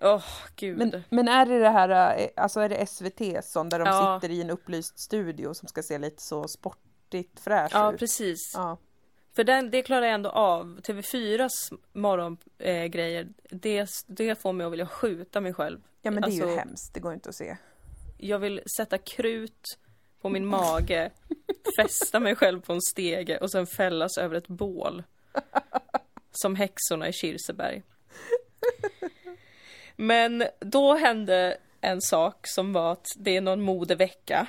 [0.00, 0.24] Åh,
[0.56, 0.78] gud.
[0.78, 4.20] Men, men är det det här, eh, alltså är det SVT som där de Ja.
[4.20, 7.98] sitter i en upplyst studio som ska se lite så sportigt fräsch ja, ut?
[7.98, 8.38] precis.
[8.54, 8.78] Ja.
[9.36, 10.80] För den, det klarar jag ändå av.
[10.80, 11.50] TV4s
[11.92, 15.80] morgongrejer, eh, det, det får mig att vilja skjuta mig själv.
[16.02, 17.56] ja, men det är ju Alltså- hemskt, det går inte att se.
[18.18, 19.78] Jag vill sätta krut
[20.20, 21.10] på min mage,
[21.76, 25.02] fästa mig själv på en stege och sen fällas över ett bål.
[26.30, 27.82] Som häxorna i Kirseberg.
[30.00, 34.46] Men då hände en sak som var att det är någon modevecka.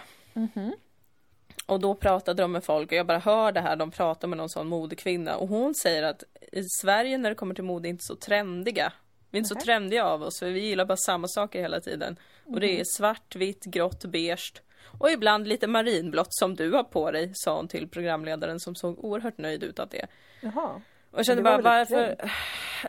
[1.65, 4.37] Och då pratade de med folk och jag bara hör det här, de pratar med
[4.37, 7.89] någon sån modekvinna och hon säger att i Sverige när det kommer till mode är
[7.89, 8.93] inte så trendiga.
[9.29, 12.19] Vi är inte så trendiga av oss för vi gillar bara samma saker hela tiden.
[12.45, 14.61] Och det är svart, vitt, grått, beige
[14.99, 19.05] och ibland lite marinblått som du har på dig, sa hon till programledaren som såg
[19.05, 20.07] oerhört nöjd ut av det.
[20.41, 20.81] Jaha.
[21.11, 22.15] Och jag kände bara varför...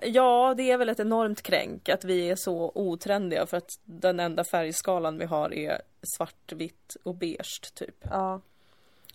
[0.03, 4.21] Ja, det är väl ett enormt kränk att vi är så otrendiga för att den
[4.21, 5.83] enda färgskalan vi har är
[6.17, 8.05] svart, vitt och beige typ.
[8.11, 8.41] Ja.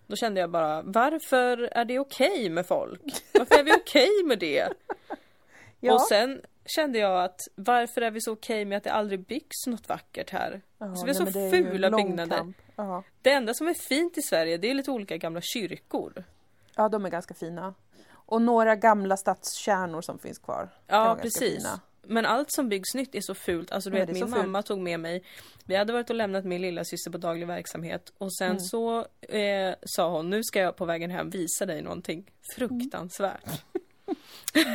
[0.08, 3.02] Då kände jag bara, varför är det okej med folk?
[3.34, 4.68] Varför är vi okej med det?
[5.80, 5.94] ja.
[5.94, 9.68] Och sen kände jag att varför är vi så okej med att det aldrig byggs
[9.68, 10.62] något vackert här?
[10.78, 12.54] Ja, så vi har nej, så fula byggnader.
[12.76, 13.04] Ja.
[13.22, 16.24] Det enda som är fint i Sverige det är lite olika gamla kyrkor.
[16.76, 17.74] ja, de är ganska fina.
[18.28, 20.70] Och några gamla stadskärnor som finns kvar.
[20.88, 21.40] Ja, precis.
[21.64, 21.80] fina.
[22.10, 23.72] Men allt som byggs nytt är så fult.
[23.72, 25.24] Alltså du Ja, vet, min mamma tog med mig.
[25.66, 28.60] Vi hade varit och lämnat min lilla syster på daglig verksamhet och sen Mm.
[28.60, 33.64] så eh, sa hon, nu ska jag på vägen hem visa dig någonting fruktansvärt.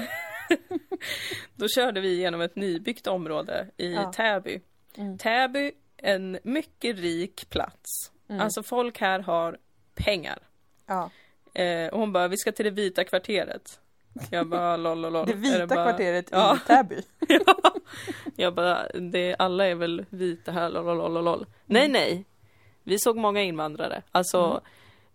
[1.54, 4.12] Då körde vi genom ett nybyggt område i Ja.
[4.12, 4.60] Täby.
[4.96, 5.18] Mm.
[5.18, 8.12] Täby, en mycket rik plats.
[8.28, 8.40] Mm.
[8.40, 9.58] Alltså folk här har
[9.94, 10.38] pengar.
[10.86, 11.10] Ja.
[11.54, 13.80] Eh, och hon bara, vi ska till det vita kvarteret.
[14.30, 15.26] Jag bara, lol, lol, lol.
[15.26, 16.56] Det vita bara- kvarteret Ja.
[16.56, 17.02] i Täby.
[17.28, 17.72] ja.
[18.36, 21.46] Jag bara, det, alla är väl vita här, lol, lol, lol, lol.
[21.66, 22.24] Nej, nej.
[22.82, 24.02] Vi såg många invandrare.
[24.12, 24.60] Alltså, Mm.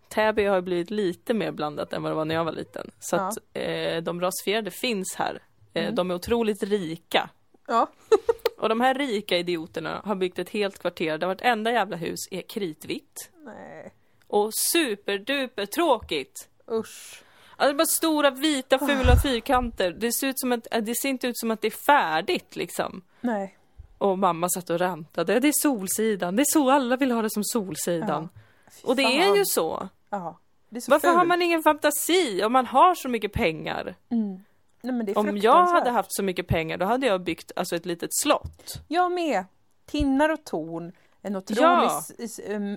[0.08, 2.90] Täby har blivit lite mer blandat än vad det var när jag var liten.
[3.00, 3.22] Så Ja.
[3.28, 5.42] att eh, de rasifierade finns här.
[5.74, 5.94] Eh, Mm.
[5.94, 7.30] De är otroligt rika.
[7.66, 7.86] Ja.
[8.58, 12.42] Och de här rika idioterna har byggt ett helt kvarter där vartenda jävla hus är
[12.42, 13.30] kritvitt.
[13.44, 13.92] Nej.
[14.28, 16.48] Och superduper tråkigt.
[16.70, 17.22] Usch.
[17.56, 19.90] Alltså bara stora vita fula fyrkanter.
[19.90, 23.02] Det ser, ut som att, det ser inte ut som att det är färdigt liksom.
[23.20, 23.58] Nej.
[23.98, 25.40] Och mamma satt och rantade.
[25.40, 26.36] Det är Solsidan.
[26.36, 28.28] Det är så alla vill ha det som Solsidan.
[28.70, 29.88] Fy Och det är ju så.
[30.10, 30.38] Ja.
[30.80, 31.28] Så Varför har fult.
[31.28, 33.94] man ingen fantasi om man har så mycket pengar?
[34.10, 34.44] Mm.
[34.82, 38.10] Nej, Om jag hade haft så mycket pengar då hade jag byggt alltså ett litet
[38.12, 38.82] slott.
[38.88, 39.44] Jag med.
[39.86, 40.92] Tinnar och torn.
[41.28, 42.02] En otroligt Ja.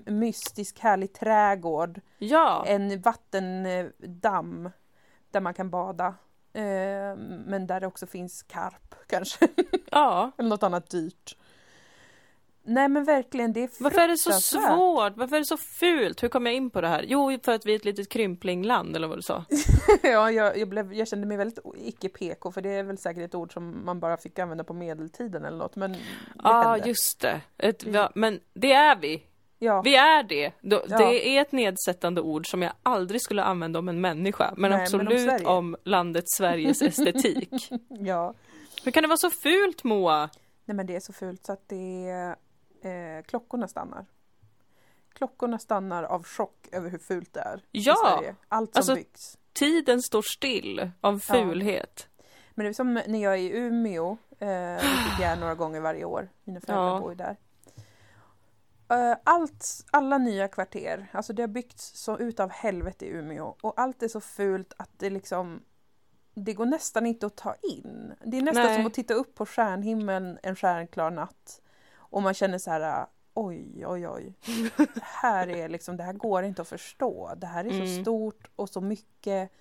[0.05, 2.01] mystisk härlig trädgård.
[2.17, 4.69] Ja, En vattendamm
[5.31, 6.07] där man kan bada.
[6.53, 9.47] Eh, Men där det också finns karp kanske.
[9.91, 10.31] ja.
[10.37, 11.37] Eller något annat dyrt.
[12.63, 15.17] Nej men verkligen, det är Varför är det så svårt?
[15.17, 16.23] Varför är det så fult?
[16.23, 17.05] Hur kom jag in på det här?
[17.07, 19.45] Jo, för att vi är ett litet krympling-land eller vad du sa.
[20.03, 23.35] ja, jag, jag, blev, jag kände mig väldigt icke-PK för det är väl säkert ett
[23.35, 25.75] ord som man bara fick använda på medeltiden eller något.
[25.75, 25.95] Men
[26.43, 26.87] Ja, hände.
[26.87, 27.41] just det.
[27.57, 29.23] Ett, ja, men det är vi.
[29.59, 30.51] Ja, Vi är det.
[30.61, 30.81] Ja.
[30.87, 34.53] Det är ett nedsättande ord som jag aldrig skulle använda om en människa.
[34.57, 37.69] Men Nej, men om absolut om landet Sveriges estetik.
[37.89, 38.33] ja.
[38.83, 40.29] Hur kan det vara så fult Moa?
[40.65, 42.35] Nej men det är så fult så att det är,
[42.81, 44.05] eh, klockorna stannar.
[45.13, 47.93] Klockorna stannar av chock över hur fult det är Ja.
[47.93, 48.35] i Sverige.
[48.47, 49.37] Allt som Alltså- byggs.
[49.53, 51.19] Tiden står still av Ja.
[51.35, 52.07] fulhet.
[52.51, 55.79] Men det är som när jag är i Umeå, eh, vilket jag är några gånger
[55.79, 56.29] varje år.
[56.43, 56.99] Mina föräldrar Ja.
[56.99, 57.37] bor ju där.
[58.89, 63.73] Eh, Allt, alla nya kvarter, alltså det har byggts så utav helvete i Umeå och
[63.79, 65.63] allt är så fult att det liksom
[66.33, 68.13] det går nästan inte att ta in.
[68.25, 68.75] Det är nästan Nej.
[68.75, 71.61] som att titta upp på stjärnhimlen en stjärnklar natt
[72.11, 74.33] och man känner så här oj, oj, oj.
[74.77, 77.31] Det här är liksom, det här går inte att förstå.
[77.37, 78.01] Det här är så Mm.
[78.03, 79.51] stort och så mycket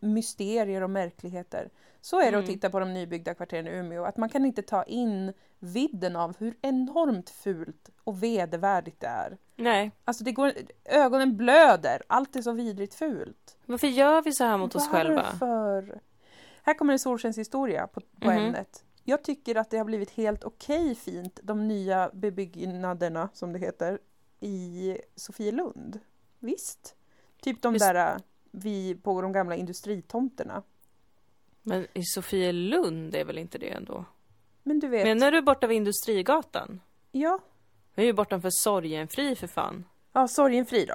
[0.00, 1.70] mysterier och märkligheter.
[2.00, 2.46] Så är det att Mm.
[2.46, 6.36] titta på de nybyggda kvarteren i Umeå, att man kan inte ta in vidden av
[6.38, 9.38] hur enormt fult och vedervärdigt det är.
[9.56, 9.90] Nej.
[10.04, 10.52] Alltså det går,
[10.84, 13.56] ögonen blöder, allt är så vidrigt fult.
[13.66, 15.26] Varför gör vi så här mot oss själva?
[15.40, 16.00] Varför?
[16.62, 18.38] Här kommer en solskenshistoria på, på Mhm.
[18.38, 18.84] ämnet.
[19.08, 23.98] Jag tycker att det har blivit helt okej fint, de nya bebyggnaderna som det heter,
[24.40, 26.00] i Sofielund.
[26.38, 26.94] Visst?
[27.42, 27.84] Typ de Visst.
[27.86, 30.62] där äh, vi på de gamla industritomterna.
[31.62, 34.04] Men i Sofielund är väl inte det ändå?
[34.62, 36.80] Men du vet, Menar du borta vid Industrigatan?
[37.12, 37.38] ja,
[37.94, 39.84] Vi är ju bortanför Sorgenfri för fan.
[40.12, 40.94] ja Sorgenfri då.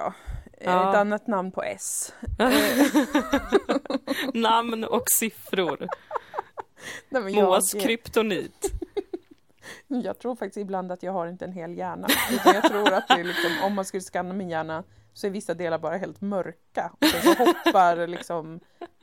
[0.52, 0.90] Eh, Ja.
[0.90, 2.12] Ett annat namn på S.
[4.34, 5.88] Namn och siffror.
[7.08, 8.72] Nej, men jag, Moas kryptonit.
[9.86, 12.08] jag tror faktiskt ibland att jag har inte en hel hjärna.
[12.32, 15.30] Utan jag tror att det är liksom, om man skulle skanna min hjärna så är
[15.30, 16.92] vissa delar bara helt mörka.
[17.00, 18.60] Och så hoppar, liksom,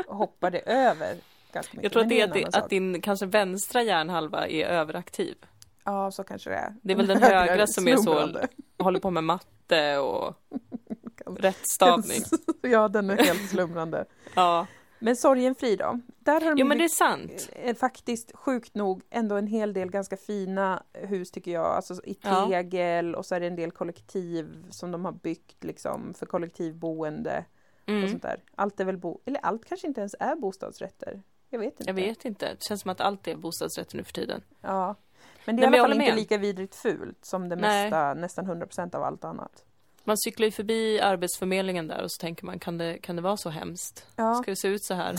[0.08, 1.16] hoppar det över
[1.52, 1.84] ganska mycket.
[1.84, 5.38] Jag tror att det är det, att din kanske vänstra hjärnhalva är överaktiv.
[5.84, 6.76] Ja, så kanske det är.
[6.82, 8.40] Det är väl den högra som är så-
[8.84, 10.36] håller på med matte och
[11.38, 12.22] rättstavning.
[12.62, 14.06] ja, den är helt slumrande.
[14.36, 14.68] Ja,
[15.02, 16.00] Men Sorgenfri då?
[16.20, 17.50] Där har jo men det är sant.
[17.56, 21.66] eh, faktiskt sjukt nog ändå en hel del ganska fina hus tycker jag.
[21.66, 22.46] Alltså i Ja.
[22.48, 27.46] tegel och så är det en del kollektiv som de har byggt liksom för kollektivboende
[27.84, 28.10] och Mm.
[28.10, 28.44] sånt där.
[28.56, 29.20] Allt är väl bo...
[29.26, 31.22] Eller allt kanske inte ens är bostadsrätter.
[31.50, 31.84] Jag vet inte.
[31.90, 32.46] Jag vet inte.
[32.46, 34.42] Det känns som att allt är bostadsrätter nu för tiden.
[34.62, 34.96] Ja.
[35.46, 36.16] Men det Nej, är men i alla fall inte med.
[36.20, 37.84] lika vidrigt fult som det Nej.
[37.84, 39.66] mesta, nästan 100% av allt annat.
[40.04, 43.38] Man cyklar ju förbi Arbetsförmedlingen där och så tänker man, kan det, kan det vara
[43.38, 44.08] så hemskt?
[44.16, 44.36] Ja.
[44.36, 45.16] Ska det se ut så här?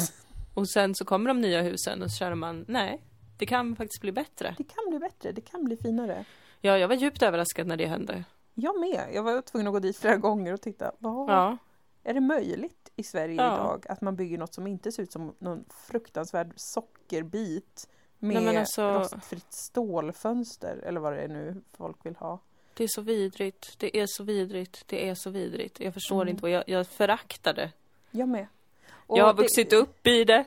[0.54, 3.02] Och sen så kommer de nya husen och så känner man, nej,
[3.38, 4.54] det kan faktiskt bli bättre.
[4.58, 6.24] Det kan bli bättre, det kan bli finare.
[6.60, 8.24] Ja, jag var djupt överraskad när det hände.
[8.54, 9.08] Jag med.
[9.12, 10.92] Jag var tvungen att gå dit flera gånger och titta.
[10.98, 11.56] Vad Ja,
[12.04, 13.54] Är det möjligt i Sverige Ja.
[13.54, 18.56] idag att man bygger något som inte ser ut som någon fruktansvärd sockerbit med Nej,
[18.56, 22.38] alltså- rostfritt stålfönster eller vad det är nu folk vill ha?
[22.74, 23.74] Det är så vidrigt.
[23.78, 24.84] Det är så vidrigt.
[24.86, 25.80] Det är så vidrigt.
[25.80, 26.28] Jag förstår Mm.
[26.28, 26.48] inte.
[26.48, 27.70] Jag, jag föraktar det.
[28.10, 28.46] Jag med.
[28.92, 30.44] Och Jag har det- vuxit upp i det.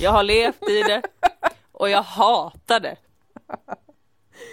[0.00, 1.02] Jag har levt i det.
[1.72, 2.96] Och jag hatar det.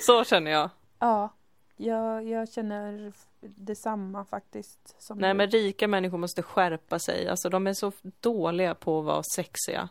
[0.05, 0.69] Så känner jag.
[0.99, 1.29] Ja,
[1.77, 4.95] jag, jag känner detsamma faktiskt.
[4.99, 5.33] Som Nej du.
[5.33, 7.27] men rika människor måste skärpa sig.
[7.27, 9.89] Alltså de är så dåliga på att vara sexiga.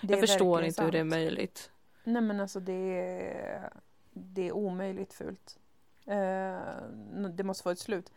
[0.00, 1.10] Jag förstår inte hur det är sant.
[1.10, 1.70] möjligt.
[2.04, 3.70] Nej men alltså det är,
[4.12, 5.58] det är omöjligt fult.
[6.06, 8.12] Eh, det måste få ett slut.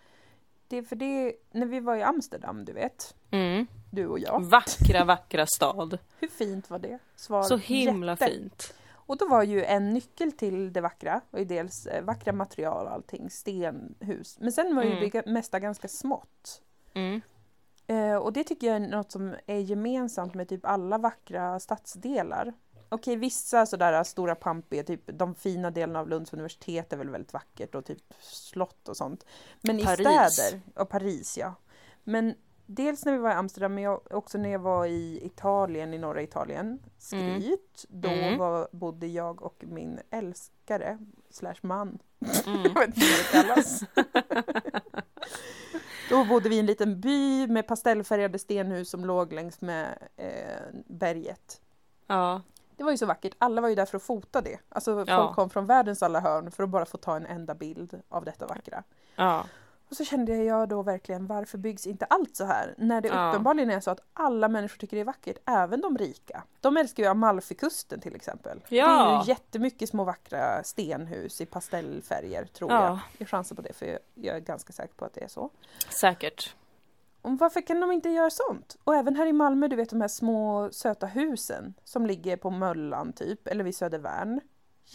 [0.68, 3.68] Det är för det, när vi var i Amsterdam, du vet, Mm.
[3.92, 4.40] du och jag.
[4.46, 5.98] Vackra, vackra stad.
[6.20, 7.00] Hur fint var det?
[7.16, 8.26] Svar Så himla jätte.
[8.26, 8.74] fint.
[9.08, 12.86] Och då var ju en nyckel till det vackra, och ju dels eh, vackra material
[12.88, 14.38] och allting, stenhus.
[14.40, 15.10] Men sen var ju Mm.
[15.14, 16.62] det mesta ganska smått.
[16.94, 17.22] Mm.
[17.88, 22.54] Eh, och det tycker jag är något som är gemensamt med typ alla vackra stadsdelar.
[22.90, 27.34] Okej, vissa sådär stora pampiga, typ de fina delarna av Lunds universitet är väl väldigt
[27.34, 29.26] vackert och typ slott och sånt.
[29.62, 30.00] Men Paris.
[30.00, 31.54] i städer, och Paris ja.
[32.04, 35.94] Men dels när vi var i Amsterdam, men jag, också när jag var i Italien,
[35.94, 38.38] i norra Italien, skryt, då Mm.
[38.38, 40.98] var, bodde jag och min älskare,
[41.30, 42.00] slash man,
[42.46, 42.62] Mm.
[42.64, 43.84] jag vet inte vad det kallas.
[46.10, 50.80] Då bodde vi i en liten by med pastellfärgade stenhus som låg längs med eh,
[50.88, 51.62] berget.
[52.08, 52.42] Ja,
[52.78, 54.60] Det var ju så vackert, alla var ju där för att fota det.
[54.70, 55.18] Alltså Ja.
[55.24, 58.26] folk kom från världens alla hörn för att bara få ta en enda bild av
[58.26, 58.84] detta vackra.
[59.16, 59.46] ja.
[59.90, 62.74] Och så kände jag då verkligen, varför byggs inte allt så här?
[62.78, 63.30] När det Ja.
[63.30, 66.44] uppenbarligen är så att alla människor tycker det är vackert, även de rika.
[66.62, 68.62] De älskar ju Amalfikusten till exempel.
[68.70, 69.24] Det är Ja.
[69.26, 72.86] ju jättemycket små vackra stenhus i pastellfärger tror Ja.
[72.88, 73.00] jag.
[73.18, 75.50] Jag chansar på det för jag är ganska säker på att det är så.
[75.90, 76.56] Säkert.
[77.26, 78.78] Och varför kan de inte göra sånt?
[78.84, 82.50] Och även här i Malmö, du vet de här små söta husen som ligger på
[82.50, 84.38] Möllan typ, eller vid Södervärn.
[84.38, 84.42] I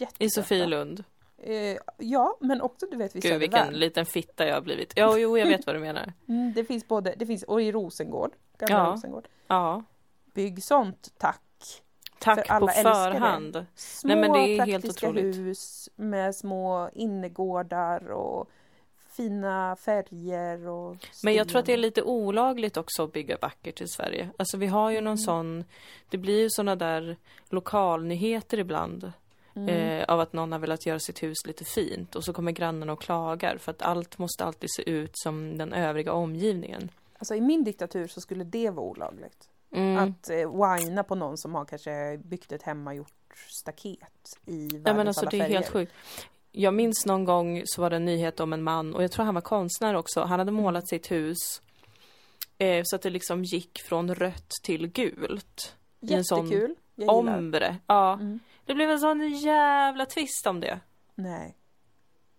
[0.01, 0.41] Jättesöta.
[0.41, 1.03] Sofielund.
[1.37, 3.79] Eh, ja, men också du vet vid Gud vilken Södervärn.
[3.79, 4.93] liten fitta jag har blivit.
[4.95, 6.13] Ja, jo, jag vet vad du menar.
[6.27, 8.91] Mm, det finns både, det finns, och i Rosengård, gamla Ja.
[8.93, 9.27] Rosengård.
[9.47, 9.83] Ja.
[10.33, 11.41] Bygg sånt, tack!
[12.19, 13.65] Tack För på förhand.
[13.75, 15.35] Små Nej, men det är helt otroligt.
[15.37, 18.49] hus med små innergårdar och
[19.11, 23.81] fina färger och Men jag tror att det är lite olagligt också att bygga vackert
[23.81, 24.29] i Sverige.
[24.37, 25.03] Alltså vi har ju Mm.
[25.05, 25.63] någon sån,
[26.09, 27.17] det blir ju såna där
[27.49, 29.11] lokalnyheter ibland.
[29.55, 29.69] Mm.
[29.69, 32.93] Eh, av att någon har velat göra sitt hus lite fint och så kommer grannarna
[32.93, 36.91] och klagar för att allt måste alltid se ut som den övriga omgivningen.
[37.17, 39.49] Alltså i min diktatur så skulle det vara olagligt.
[39.71, 39.97] Mm.
[39.97, 43.13] Att eh, whina på någon som har kanske byggt ett hemmagjort
[43.61, 43.99] staket
[44.45, 45.53] i världens Nej men alltså alla det är färger.
[45.55, 45.93] helt sjukt.
[46.51, 49.25] Jag minns någon gång så var det en nyhet om en man och jag tror
[49.25, 50.21] han var konstnär också.
[50.21, 51.61] Han hade målat sitt hus
[52.57, 55.75] eh, så att det liksom gick från rött till gult.
[55.99, 56.07] sån
[56.47, 56.75] Jättekul.
[56.95, 57.13] Gillar.
[57.13, 57.77] Ombre.
[57.87, 58.13] Ja.
[58.13, 58.39] Mm.
[58.65, 60.79] Det blev en sån jävla twist om det.
[61.15, 61.57] Nej.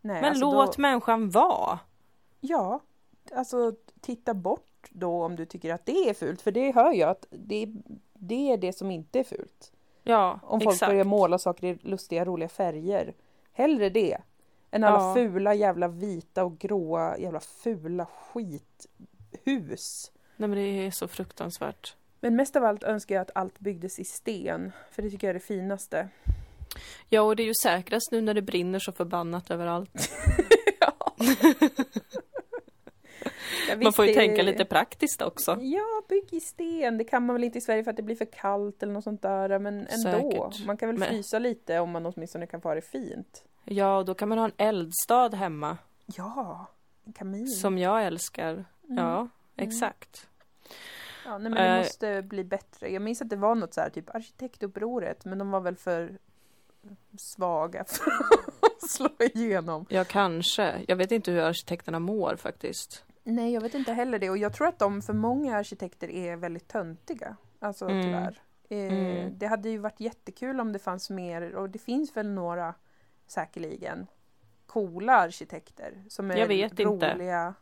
[0.01, 1.79] Nej, Men alltså låt då, människan vara.
[2.41, 2.81] Ja,
[3.35, 6.43] alltså titta bort då om du tycker att det är fult.
[6.43, 7.67] För det hör jag att det,
[8.15, 9.73] det är det som inte är fult.
[10.03, 10.91] Ja, Om folk exakt.
[10.91, 13.15] börjar måla saker i lustiga, roliga färger.
[13.53, 14.19] Hellre det.
[14.71, 15.15] Än alla Ja.
[15.15, 20.13] fula jävla vita och gråa jävla fula skithus.
[20.37, 21.97] Nej men det är så fruktansvärt.
[22.21, 24.73] Men mest av allt önskar jag att allt byggdes i sten.
[24.91, 26.09] För det tycker jag är det finaste.
[27.09, 29.91] Ja, och det är ju säkrast nu när det brinner så förbannat överallt.
[30.81, 31.15] Ja,
[33.77, 35.59] Man visst, får ju det- tänka lite praktiskt också.
[35.61, 36.99] Ja, bygg i sten.
[36.99, 39.05] Det kan man väl inte i Sverige för att det blir för kallt eller något
[39.05, 39.59] sånt där.
[39.59, 40.11] Men ändå.
[40.51, 40.67] Säkert.
[40.67, 43.45] Man kan väl Men- frysa lite om man åtminstone kan få ha det fint.
[43.65, 45.79] Ja, och då kan man ha en eldstad hemma.
[46.07, 46.67] Ja,
[47.05, 47.47] en kamin.
[47.49, 48.53] Som jag älskar.
[48.53, 48.65] Mm.
[49.05, 50.29] Ja, exakt.
[51.25, 51.79] Ja, nej, men det Eh.
[51.79, 52.89] måste bli bättre.
[52.93, 56.19] Jag minns att det var något så här, typ arkitektupproret, men de var väl för
[57.19, 58.13] svaga för
[58.61, 59.87] att slå igenom.
[59.89, 60.75] Ja, kanske.
[60.89, 63.05] Jag vet inte hur arkitekterna mår faktiskt.
[63.25, 64.31] Nej, jag vet inte heller det.
[64.31, 67.37] Och jag tror att de för många arkitekter är väldigt töntiga.
[67.59, 68.03] Alltså Mm.
[68.03, 68.41] tyvärr.
[68.69, 69.39] Eh, Mm.
[69.39, 72.75] Det hade ju varit jättekul om det fanns mer, och det finns väl några
[73.27, 74.07] säkerligen,
[74.67, 76.85] coola arkitekter som är Jag vet inte.
[77.15, 77.55] roliga.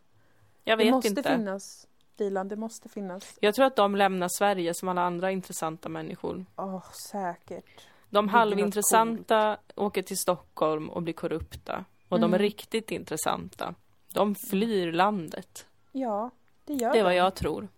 [0.64, 1.22] Jag Det vet måste inte.
[1.22, 3.38] finnas, Dilan, det måste finnas.
[3.40, 6.46] Jag tror att de lämnar Sverige som alla andra intressanta människor.
[6.56, 7.86] Åh, säkert.
[8.10, 11.84] De halvintressanta åker till Stockholm och blir korrupta.
[12.08, 12.38] Och de Mm.
[12.38, 13.74] riktigt intressanta,
[14.12, 15.66] de flyr landet.
[15.92, 16.30] Ja,
[16.64, 17.16] det gör Det är vad de.
[17.16, 17.68] jag tror.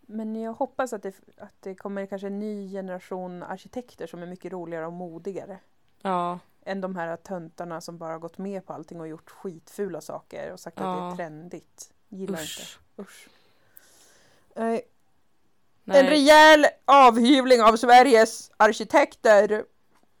[0.00, 4.26] Men jag hoppas att det, att det kommer kanske en ny generation arkitekter som är
[4.26, 5.58] mycket roligare och modigare.
[6.02, 10.52] Ja, Än de här töntarna som bara gått med på allting och gjort skitfula saker
[10.52, 11.12] och sagt att det Ja.
[11.12, 11.92] är trendigt.
[12.08, 12.78] Gillar usch.
[12.96, 13.02] inte.
[13.10, 13.28] Usch.
[14.54, 14.80] Eh, En
[15.84, 16.10] Nej.
[16.10, 19.64] rejäl avhyvling av Sveriges arkitekter.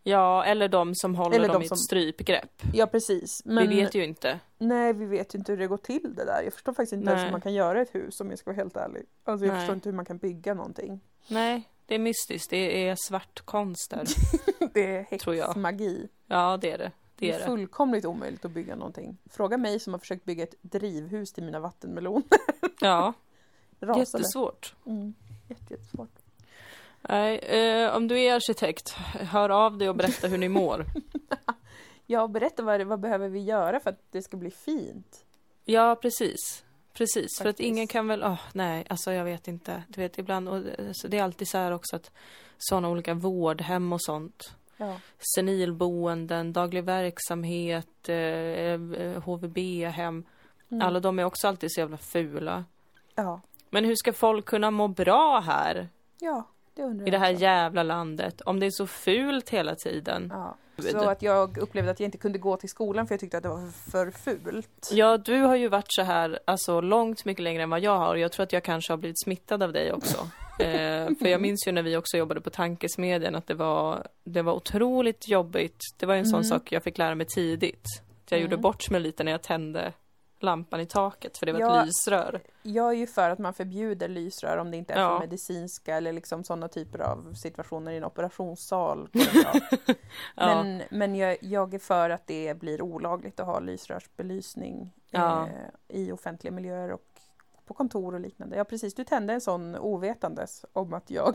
[0.04, 2.62] Ja, eller de som håller Eller dem de i som- ett strypgrepp.
[2.72, 3.42] Ja precis.
[3.44, 4.40] Men Vi vet ju inte.
[4.58, 6.42] nej, vi vet ju inte hur det går till det där.
[6.42, 8.56] Jag förstår faktiskt inte ens hur man kan göra ett hus om jag ska vara
[8.56, 9.02] helt ärlig.
[9.24, 9.60] Alltså jag Nej.
[9.60, 11.00] förstår inte hur man kan bygga någonting.
[11.28, 12.50] Nej, det är mystiskt.
[12.50, 14.04] Det är svartkonst där.
[14.74, 16.08] Det är häxmagi.
[16.26, 16.84] Ja, det är det.
[16.84, 16.92] Det
[17.26, 17.44] Det är är det.
[17.46, 19.16] fullkomligt omöjligt att bygga någonting.
[19.30, 22.24] Fråga mig som har försökt bygga ett drivhus till mina vattenmeloner.
[22.80, 23.12] Ja,
[23.80, 24.00] Rasade.
[24.00, 24.74] jättesvårt.
[24.86, 25.14] Mm.
[25.48, 26.10] Jätte, jättesvårt.
[27.08, 28.90] Nej, eh, om du är arkitekt,
[29.30, 30.86] hör av dig och berätta hur ni mår.
[32.06, 35.24] Ja, berätta vad, vad behöver vi göra för att det ska bli fint?
[35.64, 36.64] Ja, precis.
[36.92, 37.66] Precis, för att Faktiskt.
[37.66, 39.82] ingen kan väl, åh nej, alltså jag vet inte.
[39.88, 42.10] Du vet ibland, och alltså, det är alltid så här också att
[42.58, 44.54] sådana olika vårdhem och sånt.
[44.76, 44.96] Ja.
[45.34, 50.24] Senilboenden, daglig verksamhet, eh, eh, HVB-hem.
[50.70, 50.86] Mm.
[50.86, 52.64] Alla de är också alltid så jävla fula.
[53.14, 53.40] Ja.
[53.70, 55.88] Men hur ska folk kunna må bra här?
[56.18, 57.42] ja, det I det här också.
[57.42, 58.40] jävla landet?
[58.40, 60.28] Om det är så fult hela tiden.
[60.34, 60.56] Ja.
[60.92, 63.42] Så att jag upplevde att jag inte kunde gå till skolan för jag tyckte att
[63.42, 64.90] det var för fult.
[64.92, 68.16] Ja, du har ju varit så här, alltså långt mycket längre än vad jag har.
[68.16, 70.18] Jag tror att jag kanske har blivit smittad av dig också.
[70.58, 74.42] eh, för jag minns ju när vi också jobbade på Tankesmedjan att det var, det
[74.42, 75.80] var otroligt jobbigt.
[75.98, 76.44] Det var en sån Mm.
[76.44, 77.84] sak jag fick lära mig tidigt.
[78.28, 78.50] Jag Mm.
[78.50, 79.92] gjorde bort mig lite när jag tände
[80.42, 82.40] lampan i taket för det var ett lysrör.
[82.62, 85.08] Jag är ju för att man förbjuder lysrör om det inte är Ja.
[85.18, 89.08] för medicinska eller liksom sådana typer av situationer i en operationssal.
[90.36, 90.62] Ja.
[90.62, 95.42] Men, men jag, jag är för att det blir olagligt att ha lysrörsbelysning Ja.
[95.46, 97.04] eh, i offentliga miljöer och
[97.66, 98.56] på kontor och liknande.
[98.56, 101.34] Ja precis, du tände en sån ovetandes om att jag...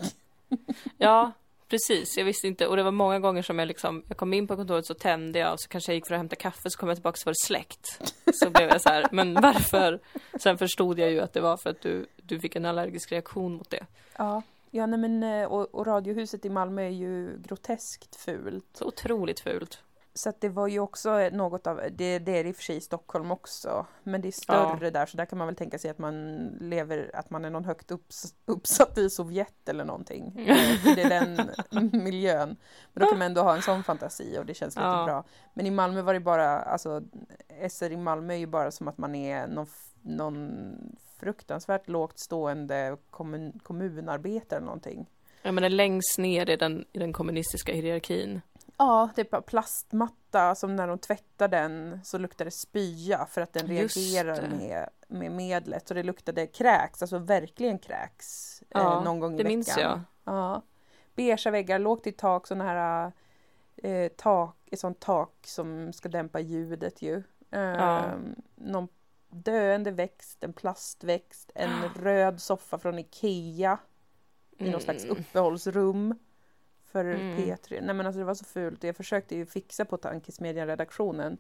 [0.98, 1.32] Ja,
[1.70, 2.18] precis.
[2.18, 2.68] Jag visste inte.
[2.68, 5.40] Och det var många gånger som jag liksom, jag kom in på kontoret så tände
[5.40, 7.26] jag och så kanske jag gick för att hämta kaffe så kom jag tillbaka så
[7.26, 8.14] var det släckt.
[8.34, 10.00] Så blev jag så här, men varför?
[10.40, 13.54] Sen förstod jag ju att det var för att du, du fick en allergisk reaktion
[13.54, 13.86] mot det.
[14.18, 18.66] Ja, ja nej, men eh, och, och Radiohuset i Malmö är ju groteskt fult.
[18.74, 19.80] Så otroligt fult.
[20.18, 22.76] Så att det var ju också något av, det, det är i och för sig
[22.78, 25.92] i Stockholm också, men det är större där så där kan man väl tänka sig
[25.92, 30.34] att man lever, att man är någon högt upps, uppsatt i Sovjet eller någonting.
[30.48, 32.56] Eh, För det är den miljön.
[32.94, 35.06] Men då kan man ändå ha en sån fantasi och det känns lite Ja.
[35.06, 35.24] bra.
[35.54, 37.02] Men i Malmö var det bara, alltså
[37.70, 39.68] SR i Malmö är ju bara som att man är någon,
[40.02, 40.68] någon
[41.20, 45.06] fruktansvärt lågt stående kommun, kommunarbetare eller någonting.
[45.42, 48.42] Ja, men längst ner i den, i den kommunistiska hierarkin.
[48.78, 53.42] Ja, det är bara plastmatta som när de tvättar den så luktar det spya för
[53.42, 54.50] att den Just reagerar det.
[54.56, 55.90] med, med medlet.
[55.90, 58.64] Och det luktade kräks, alltså verkligen kräks.
[58.70, 59.56] Ja, eh, någon gång i Det veckan.
[59.56, 60.02] minns jag.
[60.24, 60.62] Ja.
[61.16, 63.12] Beigea väggar, lågt i tak, sådana här
[63.84, 67.24] eh, tak, ett sånt tak som ska dämpa ljudet ju.
[67.52, 68.06] Eh, Ja.
[68.56, 68.88] Någon
[69.30, 73.78] döende växt, en plastväxt, en röd soffa från Ikea
[74.58, 75.18] i någon slags Mm.
[75.18, 76.16] uppehållsrum
[76.98, 77.38] för Mm.
[77.38, 77.82] P3.
[77.82, 78.84] Nej men alltså det var så fult.
[78.84, 81.38] Jag försökte ju fixa på Tankesmedjan-redaktionen.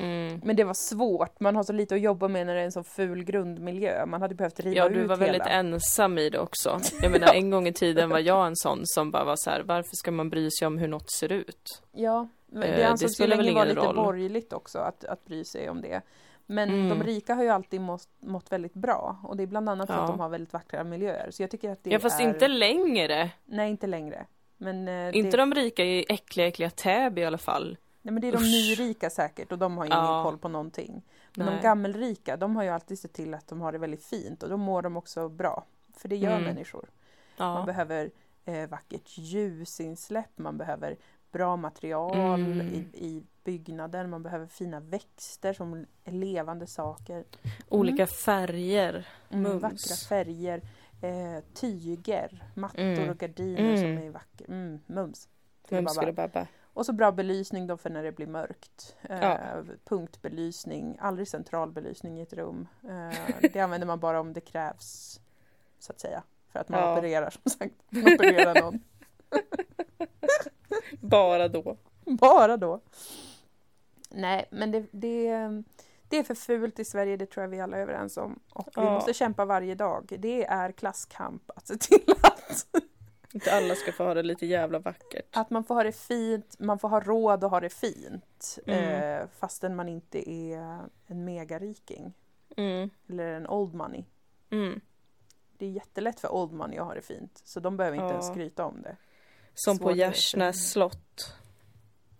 [0.00, 0.40] Mm.
[0.44, 1.40] Men det var svårt.
[1.40, 4.06] Man har så lite att jobba med när det är en så ful grundmiljö.
[4.06, 5.54] Man hade behövt riva Ja, du ut var väldigt hela.
[5.54, 6.80] ensam i det också.
[7.02, 9.62] Jag menar, en gång i tiden var jag en sån som bara var så här,
[9.62, 11.82] varför ska man bry sig om hur något ser ut?
[11.92, 13.96] Ja, men Eh, det det ansågs ju länge vara lite roll.
[13.96, 16.00] borgerligt också att, att bry sig om det.
[16.46, 16.88] Men Mm.
[16.88, 19.18] de rika har ju alltid mått, mått väldigt bra.
[19.24, 20.00] Och det är bland annat för Ja.
[20.00, 21.30] att de har väldigt vackra miljöer.
[21.30, 22.24] Så jag tycker att det Ja, fast är...
[22.24, 23.30] inte längre.
[23.44, 24.26] Nej, inte längre.
[24.58, 25.42] Men, eh, Inte det...
[25.42, 27.76] de rika i äckliga, äckliga Täby i alla fall.
[28.02, 28.44] Nej, men det är de Usch.
[28.78, 30.22] nyrika säkert och de har ingen Ja.
[30.24, 31.02] koll på någonting.
[31.36, 31.56] Men Nej.
[31.56, 34.48] de gammelrika, de har ju alltid sett till att de har det väldigt fint och
[34.48, 35.64] då mår de också bra.
[35.96, 36.44] För det gör Mm.
[36.44, 36.88] människor.
[37.38, 37.62] Man Ja.
[37.66, 38.10] behöver
[38.44, 40.96] eh, vackert ljusinsläpp, man behöver
[41.32, 42.60] bra material Mm.
[42.60, 47.24] i, i byggnaden, man behöver fina växter som levande saker.
[47.68, 49.08] Olika färger.
[49.30, 49.62] Mm, Mums.
[49.62, 50.62] vackra färger,
[51.00, 53.10] eh, tyger, mattor Mm.
[53.10, 53.76] och gardiner Mm.
[53.76, 54.46] som är vackra.
[54.48, 55.28] Mm, mums.
[55.70, 56.46] Babba?
[56.62, 58.96] Och så bra belysning då för när det blir mörkt.
[59.02, 59.62] Eh, Ja.
[59.84, 62.68] Punktbelysning, aldrig central belysning i ett rum.
[62.84, 63.18] Eh,
[63.52, 65.20] det använder man bara om det krävs,
[65.78, 66.22] så att säga.
[66.52, 66.92] För att man Ja.
[66.98, 67.74] opererar som sagt.
[67.90, 68.80] Man opererar någon.
[71.00, 71.76] Bara då.
[72.04, 72.80] Bara då.
[74.10, 75.28] Nej, men det, det,
[76.08, 78.40] det är för fult i Sverige, det tror jag vi alla är överens om.
[78.52, 78.90] Och vi Ja.
[78.94, 80.16] måste kämpa varje dag.
[80.18, 82.66] Det är klasskamp att se till att,
[83.32, 85.36] Inte alla ska få ha det lite jävla vackert.
[85.36, 88.58] att man får ha det fint, man får ha råd att ha det fint.
[88.66, 88.84] Mm.
[89.22, 92.14] Eh, fastän man inte är en megariking.
[92.56, 92.90] Mm.
[93.08, 94.04] Eller en old money.
[94.50, 94.80] Mm.
[95.58, 97.40] Det är jättelätt för old money att ha det fint.
[97.44, 98.12] Så de behöver inte Ja.
[98.12, 98.96] ens skryta om det.
[99.54, 99.96] Som på Svårare.
[99.98, 101.34] Gärsnäs slott.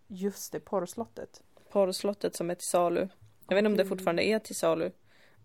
[0.06, 1.42] Just det, porrslottet.
[1.70, 3.08] Porrslottet som är till salu.
[3.48, 4.90] Jag vet inte om det fortfarande är till salu.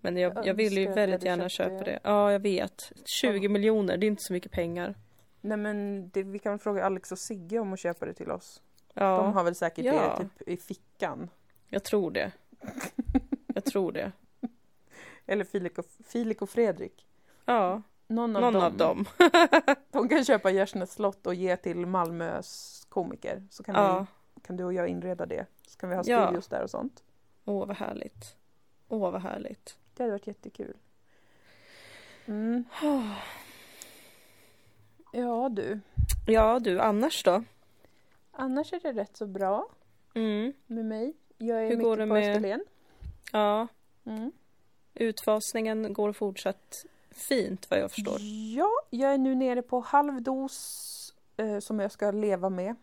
[0.02, 2.00] Men jag, Jag jag vill ju väldigt gärna köpa det.
[2.04, 2.92] Ja, jag vet.
[3.06, 3.50] 20 Ja.
[3.50, 4.96] miljoner, det är inte så mycket pengar.
[5.42, 8.62] Nej men det, vi kan fråga Alex och Sigge om att köpa det till oss.
[8.94, 10.16] Ja, De har väl säkert Ja.
[10.20, 11.30] det typ i fickan.
[11.70, 12.32] jag tror det.
[13.56, 14.12] Jag tror det.
[15.26, 17.06] Eller Filip och, Filip och Fredrik.
[17.46, 18.64] Ja, Någon, av, någon dem.
[18.64, 19.06] av dem.
[19.92, 23.44] De kan köpa Gärsnäs slott och ge till Malmös komiker.
[23.50, 24.06] Så kan, Ja.
[24.36, 25.46] vi, kan du och jag inreda det.
[25.68, 27.04] Så kan vi ha studios där och sånt.
[27.46, 28.36] Åh, vad härligt.
[28.88, 29.78] Åh, vad härligt.
[29.96, 30.78] Det hade varit jättekul.
[32.26, 32.64] Mm.
[35.12, 35.80] Ja du.
[36.28, 37.44] Ja, du, annars då?
[38.32, 39.68] Annars är det rätt så bra
[40.16, 40.54] Mm.
[40.68, 41.14] med mig.
[41.38, 42.66] Jag är Hur går det på med- Österlen.
[43.32, 43.68] Ja,
[44.06, 44.32] Mm.
[44.94, 48.18] utfasningen går fortsatt fint vad jag förstår.
[48.56, 52.76] Ja, jag är nu nere på halvdos eh, som jag ska leva med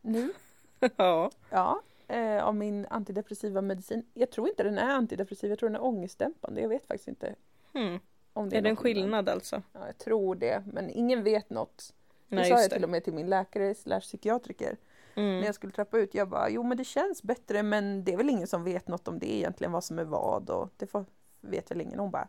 [0.00, 0.32] nu.
[0.96, 1.30] ja.
[1.50, 4.06] Ja, eh, av min antidepressiva medicin.
[4.14, 6.60] Jag tror inte den är antidepressiv, jag tror den är ångestdämpande.
[6.60, 7.34] Jag vet faktiskt inte
[7.72, 7.98] Hmm.
[8.32, 9.28] om det Är det en skillnad.
[9.28, 9.62] alltså?
[9.72, 11.94] Ja, jag tror det, men ingen vet något.
[12.28, 14.76] Det Nej, sa jag till och med till min läkare slash psykiatriker
[15.14, 15.44] när Mm.
[15.44, 16.14] jag skulle trappa ut.
[16.14, 19.08] Jag bara, jo men det känns bättre men det är väl ingen som vet något
[19.08, 21.04] om det egentligen, vad som är vad och det får,
[21.40, 21.98] vet väl ingen.
[21.98, 22.28] Hon bara,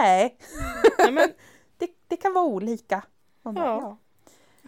[0.00, 0.36] nej,
[0.98, 1.28] Nej, men
[1.76, 3.04] det, det kan vara olika.
[3.42, 3.80] Bara, Ja.
[3.82, 3.96] ja.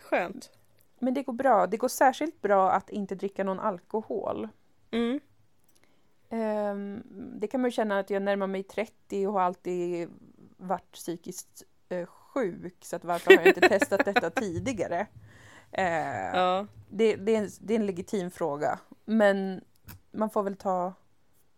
[0.03, 0.51] skönt.
[1.01, 1.67] Men det går bra.
[1.67, 4.49] Det går särskilt bra att inte dricka någon alkohol.
[4.91, 5.21] Mm.
[6.29, 7.03] Ehm,
[7.41, 10.09] det kan man ju känna att jag närmar mig 30 och har alltid
[10.57, 12.77] varit psykiskt eh, sjuk.
[12.85, 15.07] Så att varför har jag inte testat detta tidigare?
[15.73, 15.87] Eh,
[16.35, 16.67] Ja.
[16.89, 18.79] det, det, är en, det är en legitim fråga.
[19.05, 19.65] Men
[20.11, 20.93] man får väl ta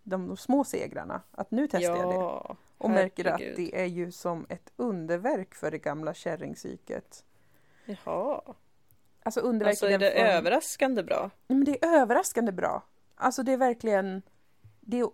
[0.02, 1.20] de, de små segrarna.
[1.30, 2.14] Att nu testar jag det.
[2.14, 2.56] ja.
[2.78, 7.24] Och märker att det är ju som ett underverk för det gamla kärringpsyket.
[7.84, 8.40] Jaha.
[9.22, 11.30] Alltså underverk Alltså är det form- överraskande bra?
[11.46, 12.82] Nej, men det är överraskande bra.
[13.14, 14.22] Alltså det är verkligen
[14.80, 15.08] det är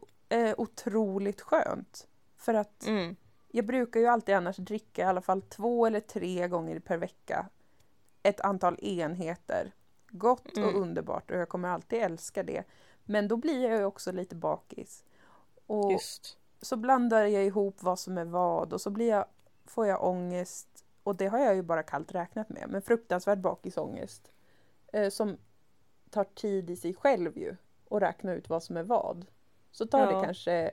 [0.48, 2.06] eh, otroligt skönt.
[2.36, 3.16] För att Mm.
[3.48, 7.46] jag brukar ju alltid annars dricka i alla fall två eller tre gånger per vecka.
[8.22, 9.72] Ett antal enheter.
[10.08, 10.68] Gott Mm.
[10.68, 12.64] och underbart och jag kommer alltid älska det.
[13.04, 15.04] Men då blir jag ju också lite bakis.
[15.66, 16.38] Och Just.
[16.62, 19.24] så blandar jag ihop vad som är vad och så blir jag,
[19.66, 20.77] får jag ångest.
[21.08, 22.64] Och det har jag ju bara kallt räknat med.
[22.68, 24.32] Men fruktansvärd bakisångest.
[24.92, 25.36] Eh, som
[26.10, 27.56] tar tid i sig själv ju.
[27.88, 29.26] Och räkna ut vad som är vad.
[29.70, 30.18] Så tar Ja.
[30.18, 30.70] det kanske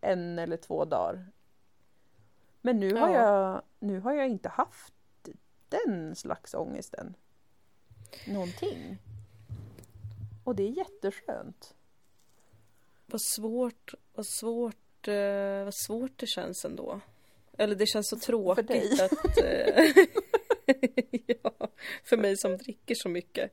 [0.00, 1.26] en eller två dagar.
[2.60, 3.22] Men nu har, Ja.
[3.52, 4.94] jag, nu har jag inte haft
[5.68, 7.14] den slags ångesten.
[8.28, 8.98] Någonting.
[10.44, 11.74] Och det är jätteskönt.
[13.06, 17.00] Vad svårt, vad svårt, eh, vad svårt det känns ändå.
[17.62, 18.90] Eller det känns så tråkigt dig.
[19.02, 19.38] att...
[19.38, 19.84] Eh,
[21.42, 21.68] ja,
[22.04, 23.50] för mig som dricker så mycket.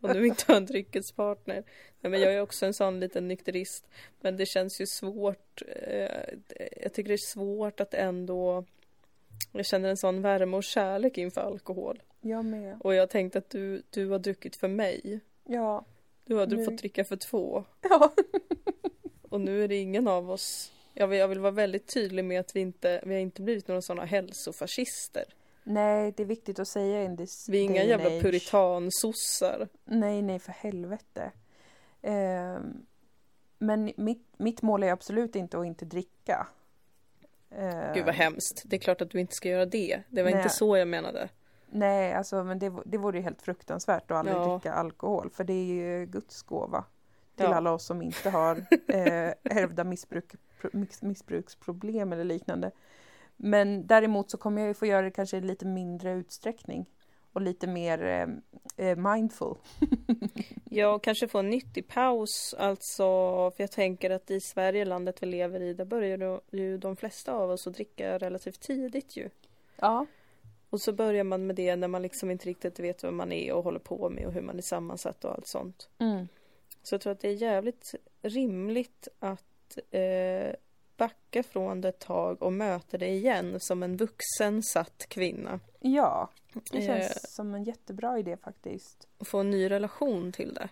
[0.00, 1.62] Och nu inte har en dryckespartner.
[2.00, 3.86] Nej, men jag är också en sån liten nykterist.
[4.20, 5.62] Men det känns ju svårt.
[5.86, 6.22] Eh,
[6.82, 8.64] jag tycker det är svårt att ändå...
[9.52, 12.02] Jag känner en sån värme och kärlek inför alkohol.
[12.20, 12.80] Jag med.
[12.80, 15.20] Och jag tänkte att du, du har druckit för mig.
[15.44, 15.84] Ja.
[16.24, 17.64] Du hade Nu- fått dricka för två.
[17.82, 18.14] Ja.
[19.28, 20.72] Och nu är det ingen av oss.
[20.98, 23.68] Jag vill, jag vill vara väldigt tydlig med att vi inte, vi har inte blivit
[23.68, 25.24] några sådana hälsofascister.
[25.64, 28.22] Nej, det är viktigt att säga in this Vi är inga jävla age.
[28.22, 29.68] puritansossar.
[29.84, 31.30] Nej, nej, för helvete.
[32.02, 32.86] Ehm,
[33.58, 36.46] men mitt, mitt mål är absolut inte att inte dricka.
[37.50, 38.62] Ehm, Gud vad hemskt.
[38.64, 40.02] Det är klart att du inte ska göra det.
[40.10, 40.40] Det var Nej.
[40.42, 41.28] inte så jag menade.
[41.70, 44.52] Nej, alltså, men det, det vore ju helt fruktansvärt att aldrig Ja.
[44.54, 45.30] dricka alkohol.
[45.30, 46.84] För det är ju Guds gåva
[47.36, 47.54] till Ja.
[47.54, 48.56] alla oss som inte har
[48.88, 50.32] eh, ärvda missbruk,
[51.00, 52.70] missbruksproblem eller liknande.
[53.36, 56.86] Men däremot så kommer jag ju få göra det kanske i lite mindre utsträckning.
[57.32, 59.56] Och lite mer eh, eh, mindful.
[60.64, 63.04] Jag kanske får en nyttig paus, alltså.
[63.50, 67.32] För jag tänker att i Sverige, landet vi lever i, där börjar ju de flesta
[67.32, 69.30] av oss att dricka relativt tidigt ju.
[69.76, 70.06] Ja.
[70.70, 73.52] Och så börjar man med det när man liksom inte riktigt vet vad man är
[73.52, 75.88] och håller på med och hur man är sammansatt och allt sånt.
[75.98, 76.28] Mm.
[76.82, 79.44] Så jag tror att det är jävligt rimligt att
[79.90, 80.54] eh,
[80.96, 85.60] backa från det ett tag och möta det igen som en vuxen satt kvinna.
[85.80, 86.30] Ja,
[86.70, 86.86] det Eh.
[86.86, 89.08] känns som en jättebra idé faktiskt.
[89.18, 90.68] Och få en ny relation till det.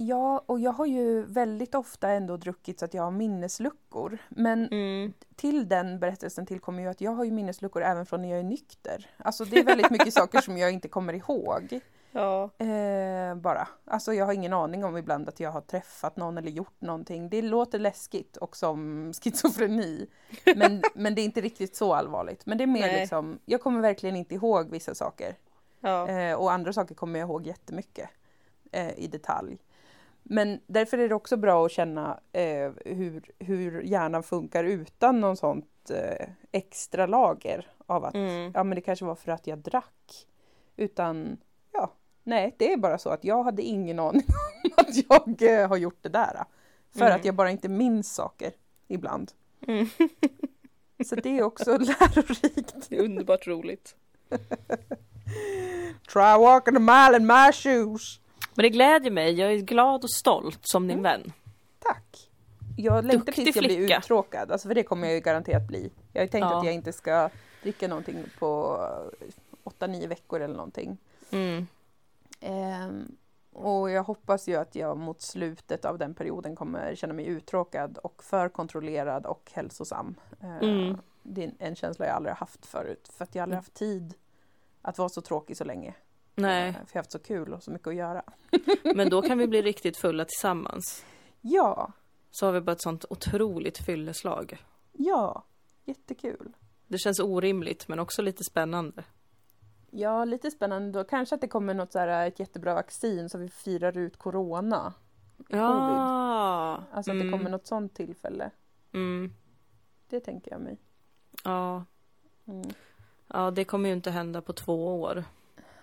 [0.00, 4.18] Ja, och jag har ju väldigt ofta ändå druckit så att jag har minnesluckor.
[4.28, 5.12] Men Mm.
[5.36, 8.42] till den berättelsen tillkommer ju att jag har ju minnesluckor även från när jag är
[8.44, 9.06] nykter.
[9.16, 11.80] Alltså det är väldigt mycket saker som jag inte kommer ihåg.
[12.12, 13.68] Ja, Eh, bara.
[13.84, 17.28] Alltså jag har ingen aning om ibland att jag har träffat någon eller gjort någonting.
[17.28, 20.06] Det låter läskigt och som schizofreni.
[20.56, 22.46] Men, men det är inte riktigt så allvarligt.
[22.46, 23.00] Men det är mer Nej.
[23.00, 25.36] liksom, jag kommer verkligen inte ihåg vissa saker.
[25.80, 28.10] ja, Eh, och andra saker kommer jag ihåg jättemycket
[28.72, 29.58] eh, i detalj.
[30.22, 35.36] Men därför är det också bra att känna eh, hur, hur hjärnan funkar utan någon
[35.36, 38.52] sånt eh, extra lager av att mm.
[38.54, 40.26] ja men det kanske var för att jag drack.
[40.76, 41.38] Utan
[41.72, 41.92] ja,
[42.24, 44.22] nej det är bara så att jag hade ingen aning
[44.64, 46.44] om att jag eh, har gjort det där.
[46.92, 47.16] För Mm.
[47.16, 48.52] att jag bara inte minns saker
[48.88, 49.32] ibland.
[49.66, 49.86] Mm.
[51.06, 52.74] Så det är också lärorikt.
[52.88, 53.96] Det är underbart roligt.
[56.12, 58.20] Try walking a mile in my shoes.
[58.54, 59.32] Men det glädjer mig.
[59.32, 61.02] Jag är glad och stolt som din Mm.
[61.02, 61.32] vän.
[61.78, 62.30] Tack.
[62.76, 65.90] Jag längtar tills jag blir uttråkad, alltså för det kommer jag ju garanterat bli.
[66.12, 66.58] Jag har tänkt Ja.
[66.58, 67.30] att jag inte ska
[67.62, 68.78] dricka någonting på
[69.64, 70.98] 8-9 veckor eller någonting.
[71.30, 71.66] Mm.
[72.40, 73.16] Ehm,
[73.52, 77.98] och jag hoppas ju att jag mot slutet av den perioden kommer känna mig uttråkad
[77.98, 80.14] och för kontrollerad och hälsosam.
[80.40, 80.98] Ehm, Mm.
[81.22, 84.14] Det är en känsla jag aldrig haft förut, för att jag aldrig haft tid
[84.82, 85.94] att vara så tråkig så länge.
[86.34, 88.22] Nej, Ehm, för jag har haft så kul och så mycket att göra.
[88.94, 91.04] men då kan vi bli riktigt fulla tillsammans.
[91.40, 91.92] Ja,
[92.30, 94.58] Så har vi bara ett sånt otroligt fylleslag.
[94.92, 95.44] ja,
[95.84, 96.52] jättekul.
[96.86, 99.04] Det känns orimligt men också lite spännande.
[99.90, 101.04] Ja, lite spännande då.
[101.04, 104.94] Kanske att det kommer något så här, ett jättebra vaccin så vi firar ut corona.
[105.48, 106.82] Ja.
[106.92, 108.50] Alltså att det kommer något sånt tillfälle.
[108.92, 109.32] Mm.
[110.08, 110.78] Det tänker jag mig.
[111.44, 111.84] Ja.
[112.46, 112.70] Mm.
[113.26, 115.24] ja, det kommer ju inte hända på två år.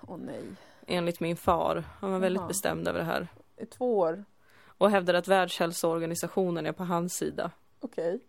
[0.08, 0.44] Åh nej.
[0.88, 1.84] Enligt min far.
[2.00, 2.48] Han var väldigt Jaha.
[2.48, 3.28] bestämd över det här.
[3.58, 4.26] I Två år?
[4.78, 7.52] Och hävdar att Världshälsoorganisationen är på hans sida.
[7.80, 8.20] Okej.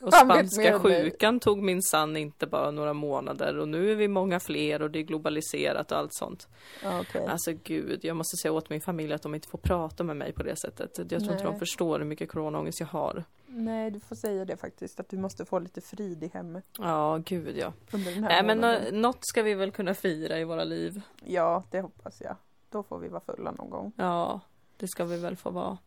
[0.00, 4.40] Och spanska sjukan tog min sann inte bara några månader och nu är vi många
[4.40, 6.48] fler och det är globaliserat och allt sånt.
[6.84, 7.26] Okej.
[7.26, 10.32] Alltså gud, jag måste säga åt min familj att de inte får prata med mig
[10.32, 10.90] på det sättet.
[10.98, 11.58] Jag tror inte de Nej.
[11.58, 13.24] förstår hur mycket coronaångest jag har.
[13.46, 15.00] Nej, du får säga det faktiskt.
[15.00, 17.72] Att du måste få lite frid i hemmet Ja, gud ja.
[18.18, 21.00] Nej men något ska vi väl kunna fira i våra liv.
[21.24, 22.36] Ja, det hoppas jag.
[22.70, 23.92] Då får vi vara fulla någon gång.
[23.96, 24.40] Ja,
[24.76, 25.78] det ska vi väl få vara.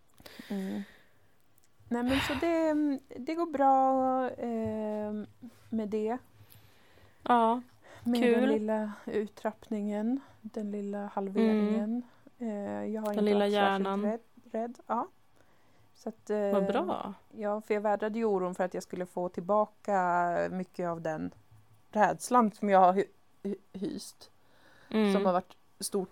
[0.48, 0.84] Mm.
[1.92, 2.74] Nej men så det,
[3.20, 5.14] det går bra eh,
[5.70, 6.18] med det.
[7.24, 7.62] Ja,
[8.04, 8.40] Med Kul.
[8.42, 12.04] den lilla uttrappningen, den lilla halveringen.
[12.40, 14.02] Eh, jag har Den inte lilla varit hjärnan.
[14.06, 14.20] rädd.
[14.52, 14.80] rädd.
[14.88, 15.08] Ja.
[15.96, 17.14] Så att, eh, vad bra.
[17.32, 21.34] Ja, för jag vädrade ju oron för att jag skulle få tillbaka mycket av den
[21.92, 23.08] rädslan som jag har hy-
[23.44, 24.32] hy- hyst.
[24.90, 25.14] Mm.
[25.14, 26.10] Som har varit stort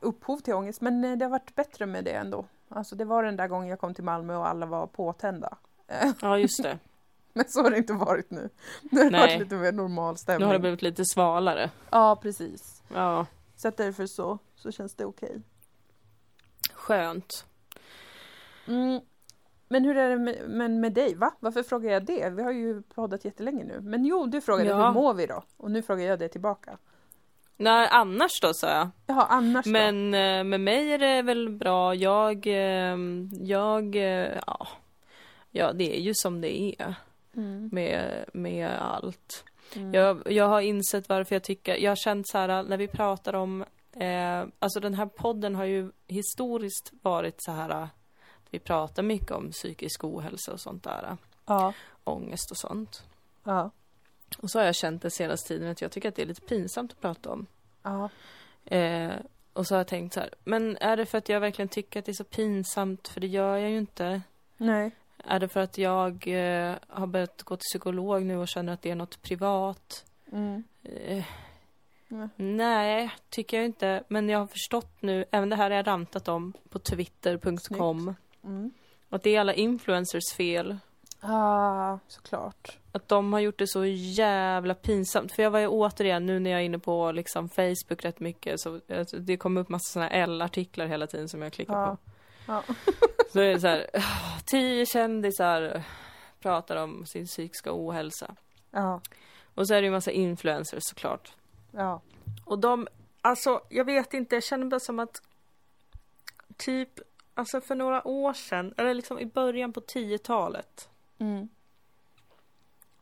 [0.00, 0.80] upphov till ångest.
[0.80, 2.44] Men eh, det har varit bättre med det ändå.
[2.72, 5.56] Alltså det var den där gången jag kom till Malmö och alla var påtända.
[6.20, 6.78] Ja, just det.
[7.32, 8.48] Men så har det inte varit nu.
[8.90, 10.46] Nu har det varit lite mer normal Nu stämning.
[10.46, 11.70] har det blivit lite svalare.
[11.90, 12.82] Ja, precis.
[12.94, 15.40] Ja, Så att därför så, så känns det okej.
[16.72, 17.44] skönt.
[18.66, 19.00] Mm.
[19.68, 21.14] Men hur är det med, men med dig?
[21.14, 21.34] Va?
[21.40, 22.30] Varför frågar jag det?
[22.30, 23.80] Vi har ju poddat jättelänge nu.
[23.80, 24.86] Men jo, du frågade Ja.
[24.86, 25.42] hur mår vi då?
[25.56, 26.78] Och nu frågar jag det tillbaka.
[27.60, 28.88] Nej, annars då sa jag.
[29.06, 29.70] Jaha, annars då?
[29.70, 31.94] Men eh, med mig är det väl bra.
[31.94, 32.96] Jag, eh,
[33.40, 34.68] jag, eh, ja.
[35.50, 36.94] Ja, det är ju som det är
[37.36, 37.68] Mm.
[37.72, 39.44] med, med allt.
[39.76, 39.94] Mm.
[39.94, 43.34] Jag, jag har insett varför jag tycker, jag har känt så här när vi pratar
[43.34, 47.88] om, eh, alltså den här podden har ju historiskt varit så här
[48.50, 51.72] vi pratar mycket om psykisk ohälsa och sånt där, Ja.
[52.04, 53.02] ångest och sånt.
[53.44, 53.70] Ja.
[54.38, 56.40] Och så har jag känt den senaste tiden att jag tycker att det är lite
[56.40, 57.46] pinsamt att prata om.
[57.82, 58.08] Ja.
[58.64, 59.12] Eh,
[59.52, 61.98] och så har jag tänkt så här, men är det för att jag verkligen tycker
[61.98, 63.08] att det är så pinsamt?
[63.08, 64.22] För det gör jag ju inte.
[64.56, 64.90] Nej.
[65.24, 68.82] Är det för att jag eh, har börjat gå till psykolog nu och känner att
[68.82, 70.04] det är något privat?
[70.32, 70.64] Mm.
[70.82, 71.24] Eh,
[72.08, 72.28] Nej.
[72.36, 74.02] nej, tycker jag inte.
[74.08, 78.14] Men jag har förstått nu, även det här har jag rantat om på twitter.com.
[78.44, 78.70] Mm.
[79.08, 80.78] Att det är alla influencers fel.
[81.20, 82.78] Ja, såklart.
[82.92, 85.32] Att de har gjort det så jävla pinsamt.
[85.32, 88.60] För jag var ju återigen, nu när jag är inne på liksom Facebook rätt mycket,
[88.60, 91.96] så alltså, det kommer upp massa här L-artiklar hela tiden som jag klickar Ja.
[91.96, 92.10] på.
[92.46, 92.62] Ja.
[93.32, 95.82] Så är det så här, "Ah, tio kändisar
[96.40, 98.34] pratar om sin psykiska ohälsa.
[98.70, 99.00] Ja.
[99.54, 101.32] Och så är det ju massa influencers såklart.
[101.72, 102.00] Ja.
[102.44, 102.88] Och de,
[103.20, 105.22] alltså jag vet inte, jag känner bara som att
[106.56, 106.88] typ,
[107.34, 110.88] alltså för några år sedan, eller liksom i början på 10-talet
[111.20, 111.48] Mm.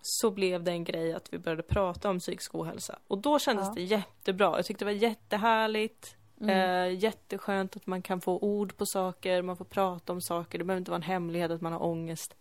[0.03, 2.99] så blev det en grej att vi började prata om psykisk ohälsa.
[3.09, 3.73] Och då kändes Ja.
[3.75, 4.57] det jättebra.
[4.59, 6.17] Jag tyckte det var jättehärligt.
[6.41, 6.51] Mm.
[6.51, 10.59] Eh, jätteskönt att man kan få ord på saker, man får prata om saker.
[10.59, 12.37] Det behöver inte vara en hemlighet att man har ångest.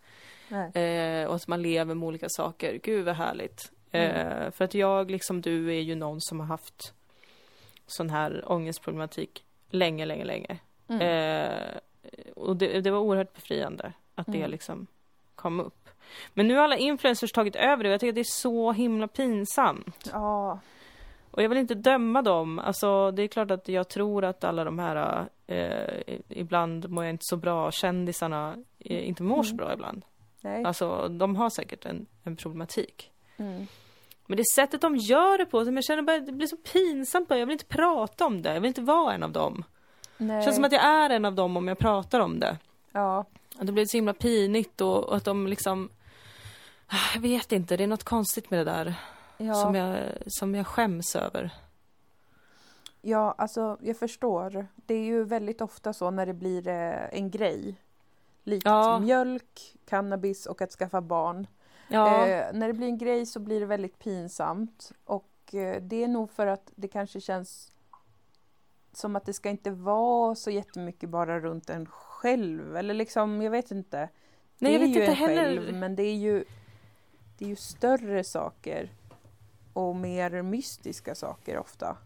[0.74, 2.80] Eh, och att man lever med olika saker.
[2.82, 3.72] Gud vad härligt.
[3.90, 6.94] Eh, för att jag, liksom du, är ju någon som har haft
[7.86, 10.58] sån här ångestproblematik länge, länge, länge.
[10.88, 11.00] Mm.
[11.02, 11.78] Eh,
[12.36, 14.50] och det, det var oerhört befriande att det Mm.
[14.50, 14.86] liksom
[15.38, 15.88] kom upp.
[16.34, 18.72] Men nu har alla influencers tagit över det och jag tycker att det är så
[18.72, 20.10] himla pinsamt.
[20.12, 20.58] Ja.
[21.30, 22.58] Och jag vill inte döma dem.
[22.58, 27.10] Alltså det är klart att jag tror att alla de här, eh, ibland mår jag
[27.14, 29.56] inte så bra, kändisarna eh, inte mår så Mm.
[29.56, 30.04] bra ibland.
[30.40, 30.64] Nej.
[30.64, 33.10] Alltså de har säkert en, en problematik.
[33.36, 33.66] Mm.
[34.26, 37.28] Men det sättet de gör det på, som jag känner bara, det blir så pinsamt
[37.28, 37.38] bara.
[37.38, 39.64] Jag vill inte prata om det, jag vill inte vara en av dem.
[40.16, 40.36] Nej.
[40.36, 42.56] Det känns som att jag är en av dem om jag pratar om det.
[42.92, 43.24] Ja.
[43.58, 45.90] Att det blir så himla pinigt och, och att de liksom...
[46.86, 48.94] Ah, Jag vet inte, det är något konstigt med det där
[49.36, 49.54] Ja.
[49.54, 51.50] som, jag, som jag skäms över.
[53.02, 54.66] ja, alltså jag förstår.
[54.76, 57.74] Det är ju väldigt ofta så när det blir eh, en grej.
[58.44, 58.98] Likt Ja.
[58.98, 61.46] mjölk, cannabis och att skaffa barn.
[61.88, 64.92] Ja, Eh, när det blir en grej så blir det väldigt pinsamt.
[65.04, 67.72] Och eh, det är nog för att det kanske känns
[68.92, 71.86] som att det ska inte vara så jättemycket bara runt en
[72.18, 72.76] själv.
[72.76, 74.08] Eller liksom, jag vet inte.
[74.58, 75.36] Nej, jag vet ju inte en heller.
[75.42, 76.44] själv, men det är ju,
[77.38, 78.90] det är ju större saker.
[79.72, 81.96] Och mer mystiska saker ofta.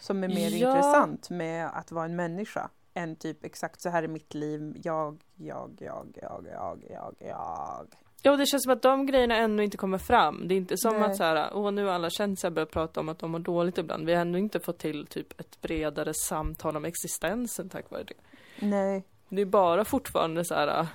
[0.00, 0.68] Som är mer Ja.
[0.68, 2.70] intressant med att vara en människa.
[2.94, 7.86] Än typ exakt så här är mitt liv, jag, jag, jag, jag, jag, jag, jag.
[8.22, 10.48] ja, det känns som att de grejerna ännu inte kommer fram.
[10.48, 11.02] Det är inte som Nej.
[11.02, 13.78] att så här, åh nu har alla kändisar börjat prata om att de mår dåligt
[13.78, 14.06] ibland.
[14.06, 18.14] Vi har ännu inte fått till typ ett bredare samtal om existensen tack vare det.
[18.66, 19.04] Nej.
[19.34, 20.86] Det är bara fortfarande så här,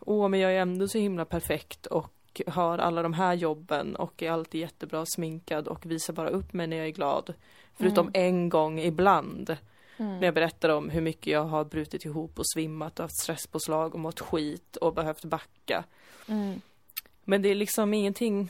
[0.00, 4.22] åh men jag är ändå så himla perfekt och har alla de här jobben och
[4.22, 7.34] är alltid jättebra sminkad och visar bara upp mig när jag är glad.
[7.74, 8.26] Förutom Mm.
[8.26, 9.56] en gång ibland
[9.98, 10.16] Mm.
[10.18, 13.94] när jag berättar om hur mycket jag har brutit ihop och svimmat och haft stresspåslag
[13.94, 15.84] och mått skit och behövt backa.
[16.28, 16.60] Mm.
[17.24, 18.48] Men det är liksom ingenting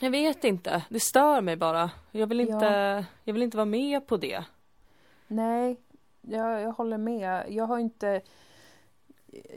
[0.00, 1.90] jag vet inte, det stör mig bara.
[2.10, 4.44] Jag vill inte, jag vill inte vara med på det.
[5.26, 5.76] Nej,
[6.22, 7.44] jag, jag håller med.
[7.48, 8.22] Jag har inte...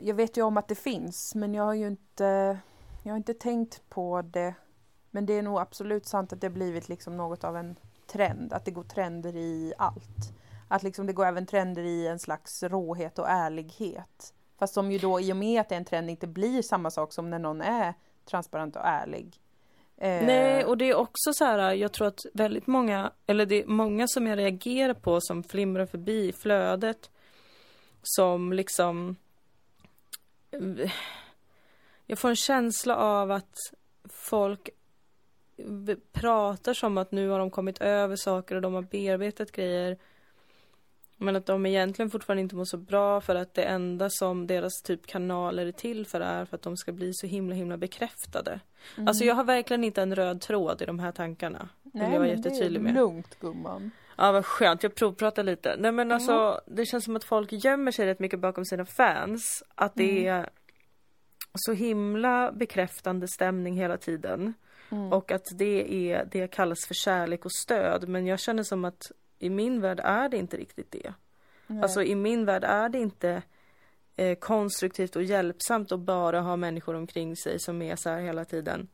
[0.00, 2.58] Jag vet ju om att det finns, men jag har ju inte...
[3.02, 4.54] Jag har inte tänkt på det.
[5.10, 8.52] Men det är nog absolut sant att det har blivit liksom något av en trend.
[8.52, 10.32] Att det går trender i allt.
[10.68, 14.34] Att liksom det går även trender i en slags råhet och ärlighet.
[14.58, 16.90] Fast som ju då i och med att det är en trend inte blir samma
[16.90, 17.94] sak som när någon är
[18.24, 19.40] transparent och ärlig.
[19.98, 23.62] Eh, Nej, och det är också så här, jag tror att väldigt många, eller det
[23.62, 27.10] är många som jag reagerar på som flimrar förbi flödet.
[28.02, 29.16] Som liksom...
[32.06, 33.56] Jag får en känsla av att
[34.08, 34.68] folk
[36.12, 39.98] pratar som att nu har de kommit över saker och de har bearbetat grejer.
[41.16, 44.82] Men att de egentligen fortfarande inte mår så bra för att det enda som deras
[44.82, 48.60] typ kanaler är till för är för att de ska bli så himla himla bekräftade.
[48.96, 49.08] mm.
[49.08, 51.68] Alltså jag har verkligen inte en röd tråd i de här tankarna.
[51.82, 52.94] Vill jag vara men det är med.
[52.94, 53.90] lugnt gumman.
[54.16, 55.76] Ja vad skönt, jag provpratar lite.
[55.78, 59.62] Nej men alltså det känns som att folk gömmer sig rätt mycket bakom sina fans.
[59.74, 60.48] Att det är
[61.54, 64.54] så himla bekräftande stämning hela tiden.
[64.90, 65.12] Mm.
[65.12, 68.08] Och att det är det kallas för kärlek och stöd.
[68.08, 69.02] Men jag känner som att
[69.38, 71.14] i min värld är det inte riktigt det.
[71.66, 71.82] Nej.
[71.82, 73.42] Alltså i min värld är det inte
[74.16, 78.44] eh, konstruktivt och hjälpsamt att bara ha människor omkring sig som är så här hela
[78.44, 78.88] tiden.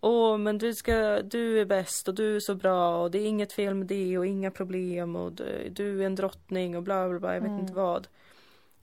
[0.00, 3.26] Åh, men du ska, du är bäst och du är så bra och det är
[3.26, 7.08] inget fel med det och inga problem och du, du är en drottning och bla
[7.08, 7.60] bla bla, jag vet Mm.
[7.60, 8.08] inte vad.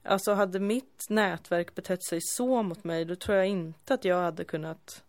[0.02, 4.22] Alltså hade mitt nätverk betett sig så mot mig då tror jag inte att jag
[4.22, 5.02] hade kunnat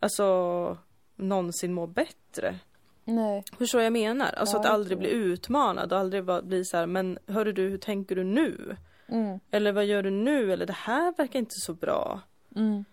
[0.00, 0.78] Alltså
[1.16, 2.58] någonsin må bättre.
[3.04, 3.44] Nej.
[3.58, 4.32] Förstår jag menar?
[4.32, 7.78] Alltså Ja, att aldrig bli utmanad och aldrig bli så här, men hörru du, hur
[7.78, 8.76] tänker du nu?
[9.08, 9.40] Mm.
[9.50, 10.52] Eller vad gör du nu?
[10.52, 12.20] Eller det här verkar inte så bra.
[12.56, 12.84] Mm.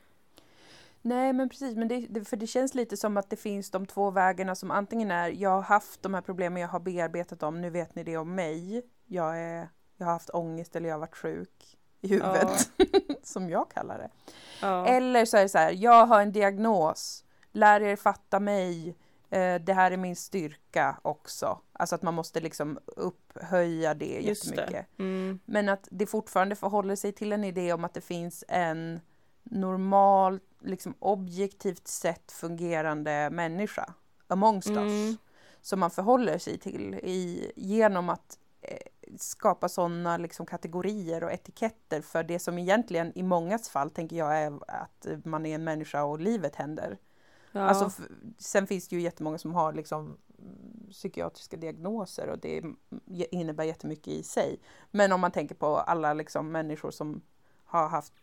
[1.02, 4.12] Nej men precis, men det, för det känns lite som att det finns de två
[4.12, 7.70] vägarna som antingen är jag har haft de här problemen, jag har bearbetat dem, nu
[7.70, 8.82] vet ni det om mig.
[9.06, 12.72] Jag, är, jag har haft ångest eller jag har varit sjuk i huvudet,
[13.24, 14.10] som jag kallar det.
[14.62, 14.86] Ja.
[14.88, 18.96] Eller så är det så här, jag har en diagnos, lär er fatta mig,
[19.66, 21.60] det här är min styrka också.
[21.74, 24.88] Alltså att man måste liksom upphöja det Just jättemycket.
[24.98, 25.04] det.
[25.04, 25.40] Mm.
[25.46, 29.00] Men att det fortfarande förhåller sig till en idé om att det finns en
[29.44, 33.94] normal, liksom objektivt sett fungerande människa.
[34.28, 34.78] amongst us.
[34.78, 35.18] Mm.
[35.62, 38.78] Som man förhåller sig till i, genom att eh,
[39.18, 44.38] skapa sådana liksom, kategorier och etiketter för det som egentligen i mångas fall tänker jag
[44.38, 46.98] är att man är en människa och livet händer.
[47.52, 47.62] Ja.
[47.62, 48.04] Alltså,
[48.38, 52.64] sen finns det ju jättemånga som har liksom mm, psykiatriska diagnoser och det
[53.32, 54.60] innebär jättemycket i sig.
[54.92, 57.22] Men om man tänker på alla liksom människor som
[57.66, 58.14] har haft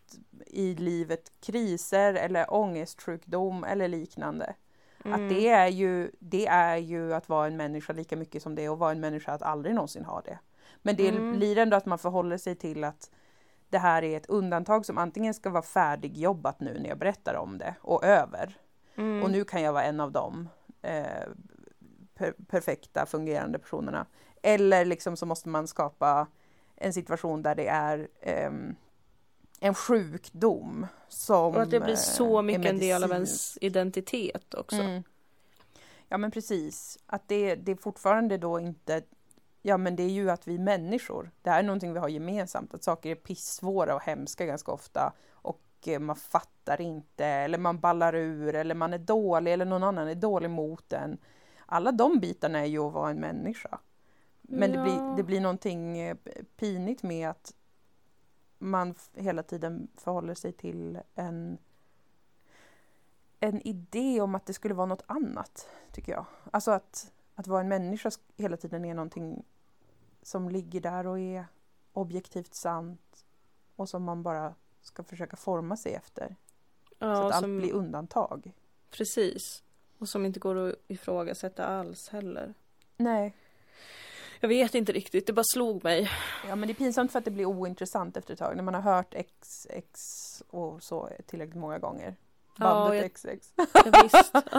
[0.45, 4.55] i livet kriser eller ångestsjukdom eller liknande.
[5.05, 5.13] Mm.
[5.13, 8.65] Att det är, ju, det är ju att vara en människa lika mycket som det
[8.65, 10.39] är att vara en människa att aldrig någonsin ha det.
[10.81, 11.37] Men det Mm.
[11.37, 13.11] blir ändå att man förhåller sig till att
[13.69, 17.57] det här är ett undantag som antingen ska vara färdigjobbat nu när jag berättar om
[17.57, 18.57] det och över.
[18.97, 19.23] Mm.
[19.23, 20.49] Och nu kan jag vara en av dem
[20.81, 21.27] eh,
[22.15, 24.05] per perfekta fungerande personerna.
[24.41, 26.27] Eller liksom så måste man skapa
[26.75, 28.75] en situation där det är ehm,
[29.59, 33.57] en sjukdom som Och att det blir eh, så är mycket en del av ens
[33.61, 34.81] identitet också.
[34.81, 35.03] Mm.
[36.07, 36.99] Ja men precis.
[37.05, 39.01] Att det, det är fortfarande då inte
[39.61, 41.31] Ja men det är ju att vi människor.
[41.41, 42.73] Det här är någonting vi har gemensamt.
[42.73, 45.13] Att saker är pissvåra och hemska ganska ofta.
[45.31, 45.66] Och eh,
[45.99, 50.15] man fattar inte eller man ballar ur eller man är dålig eller någon annan är
[50.15, 51.17] dålig mot en.
[51.65, 53.79] Alla de bitarna är ju att vara en människa.
[54.41, 54.83] Men det, Ja.
[54.83, 56.15] blir, det blir någonting eh,
[56.57, 57.53] pinigt med att
[58.59, 61.57] man hela tiden förhåller sig till en
[63.39, 66.25] en idé om att det skulle vara något annat, tycker jag.
[66.51, 69.43] Alltså att, att vara en människa sk- hela tiden är någonting
[70.21, 71.45] som ligger där och är
[71.93, 73.25] objektivt sant
[73.75, 74.55] och som man bara
[74.87, 76.27] ska försöka forma sig efter.
[76.27, 78.51] så Ja, att allt som, blir undantag.
[78.91, 79.63] precis.
[79.99, 82.53] Och som inte går att ifrågasätta alls heller.
[82.97, 83.35] Nej,
[84.39, 86.09] Jag vet inte riktigt, det bara slog mig.
[86.47, 88.73] ja, men det är pinsamt för att det blir ointressant efter ett tag när man
[88.73, 89.99] har hört X, X
[90.49, 92.15] och så tillräckligt många gånger.
[92.59, 93.53] Ja, Bandet jag- XX.
[93.57, 94.33] Ja, visst.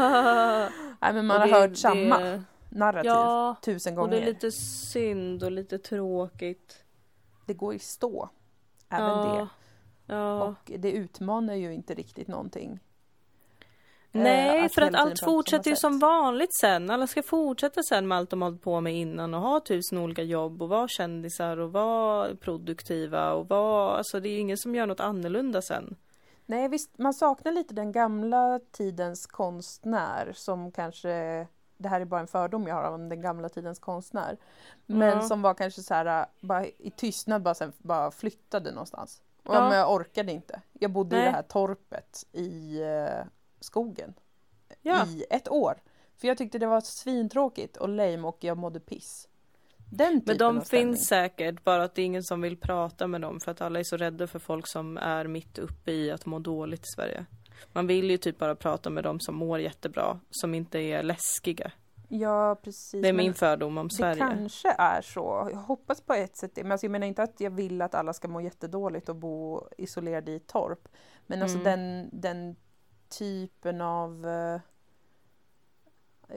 [1.00, 4.16] Nej, men man Och har det- hört samma det- narrativ Ja, tusen och gånger.
[4.16, 6.84] det är lite synd och lite tråkigt.
[7.46, 8.28] det går i stå.
[8.88, 9.24] Även ja.
[9.34, 9.48] det.
[10.08, 10.42] Ja.
[10.42, 12.80] Och det utmanar ju inte riktigt någonting.
[14.12, 16.90] Eh, Nej, att för att allt fortsätter ju som vanligt sen.
[16.90, 20.22] Alla ska fortsätta sen med allt de hållit på med innan och ha tusen olika
[20.22, 23.96] jobb och vara kändisar och vara produktiva och vara...
[23.96, 25.96] Alltså det är ju ingen som gör något annorlunda sen.
[26.46, 31.46] Nej visst, man saknar lite den gamla tidens konstnär som kanske
[31.76, 34.36] det här är bara en fördom jag har om den gamla tidens konstnär.
[34.86, 35.20] Men Ja.
[35.22, 39.22] som var kanske så här bara i tystnad bara, sen, bara flyttade någonstans.
[39.48, 39.68] Och Ja.
[39.68, 40.62] men jag orkade inte.
[40.72, 41.28] Jag bodde i Nej.
[41.28, 43.26] det här torpet i eh,
[43.60, 44.14] skogen
[44.82, 45.06] Ja.
[45.06, 45.82] i ett år.
[46.20, 49.28] För jag tyckte det var svintråkigt och lame och jag mådde piss.
[49.90, 53.06] Den typen Men de av finns säkert, bara att det är ingen som vill prata
[53.06, 56.10] med dem för att alla är så rädda för folk som är mitt uppe i
[56.10, 57.26] att må dåligt i Sverige.
[57.72, 61.72] Man vill ju typ bara prata med dem som mår jättebra, som inte är läskiga.
[62.08, 63.02] Ja precis.
[63.02, 64.18] Det är min fördom om Det Sverige.
[64.18, 65.48] kanske är så.
[65.52, 66.62] Jag hoppas på ett sätt det.
[66.62, 69.68] Men alltså jag menar inte att jag vill att alla ska må jättedåligt och bo
[69.78, 70.88] isolerade i ett torp.
[71.26, 71.64] Men alltså Mm.
[71.64, 72.56] den, den
[73.18, 74.60] typen av eh,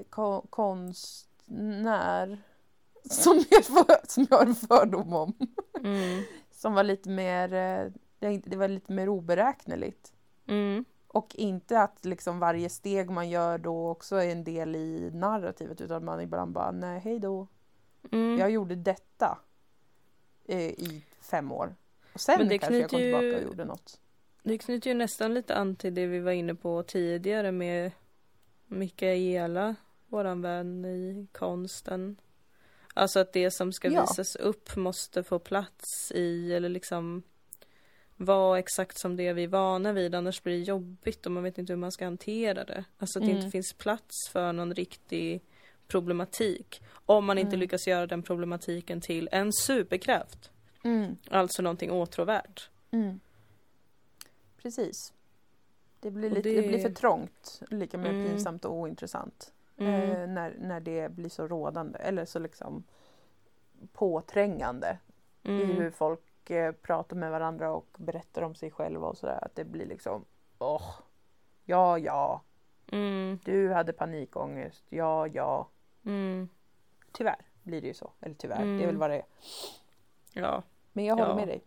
[0.10, 2.42] ko- konstnär
[3.10, 5.34] som jag, för, som jag har en fördom om.
[5.84, 6.24] Mm.
[6.52, 10.14] Som var lite mer, eh, det det var lite mer oberäkneligt.
[10.48, 10.86] Mm.
[11.14, 15.82] Och inte att liksom varje steg man gör då också är en del i narrativet
[15.82, 17.48] utan man ibland bara nej hej då.
[18.12, 18.38] Mm.
[18.40, 19.38] Jag gjorde detta
[20.46, 21.76] eh, i fem år.
[22.14, 24.00] Och sen kanske jag kom knyter ju- tillbaka och gjorde något.
[24.44, 27.92] Det knyter ju nästan lite an till det vi var inne på tidigare med
[28.68, 29.76] Mikaela,
[30.08, 32.18] våran vän i konsten.
[32.94, 34.02] Alltså att det som ska Ja.
[34.02, 37.24] visas upp måste få plats i eller liksom
[38.26, 41.58] vara exakt som det vi är vana vid annars blir det jobbigt och man vet
[41.58, 42.86] inte hur man ska hantera det.
[42.98, 43.38] Alltså att det Mm.
[43.44, 45.42] inte finns plats för någon riktig
[45.88, 46.84] problematik.
[47.06, 47.60] Om man inte Mm.
[47.60, 50.52] lyckas göra den problematiken till en superkraft.
[50.84, 52.70] Mm, Alltså någonting åtråvärt.
[52.92, 53.20] mm.
[54.62, 55.14] Precis.
[56.00, 56.62] Det blir, lite, det...
[56.62, 58.28] det- blir för trångt, lika Mm.
[58.28, 59.54] pinsamt och ointressant.
[59.78, 59.94] Mm.
[60.12, 62.84] Eh, när, när det blir så rådande eller så liksom
[63.94, 64.98] påträngande
[65.44, 65.70] i Mm.
[65.72, 69.40] hur folk eh, pratar med varandra och berättar om sig själva och sådär.
[69.42, 70.26] Att det blir liksom,
[70.60, 70.94] åh,
[71.66, 72.42] ja, ja,
[72.92, 73.40] Mm.
[73.44, 75.68] du hade panikångest, ja, ja.
[76.06, 76.50] Mm.
[77.12, 78.12] Tyvärr blir det ju så.
[78.22, 78.86] Eller tyvärr, det är Mm.
[78.88, 79.26] väl vad det är.
[80.34, 80.64] Ja.
[80.94, 81.36] Men jag håller Ja.
[81.36, 81.62] med dig.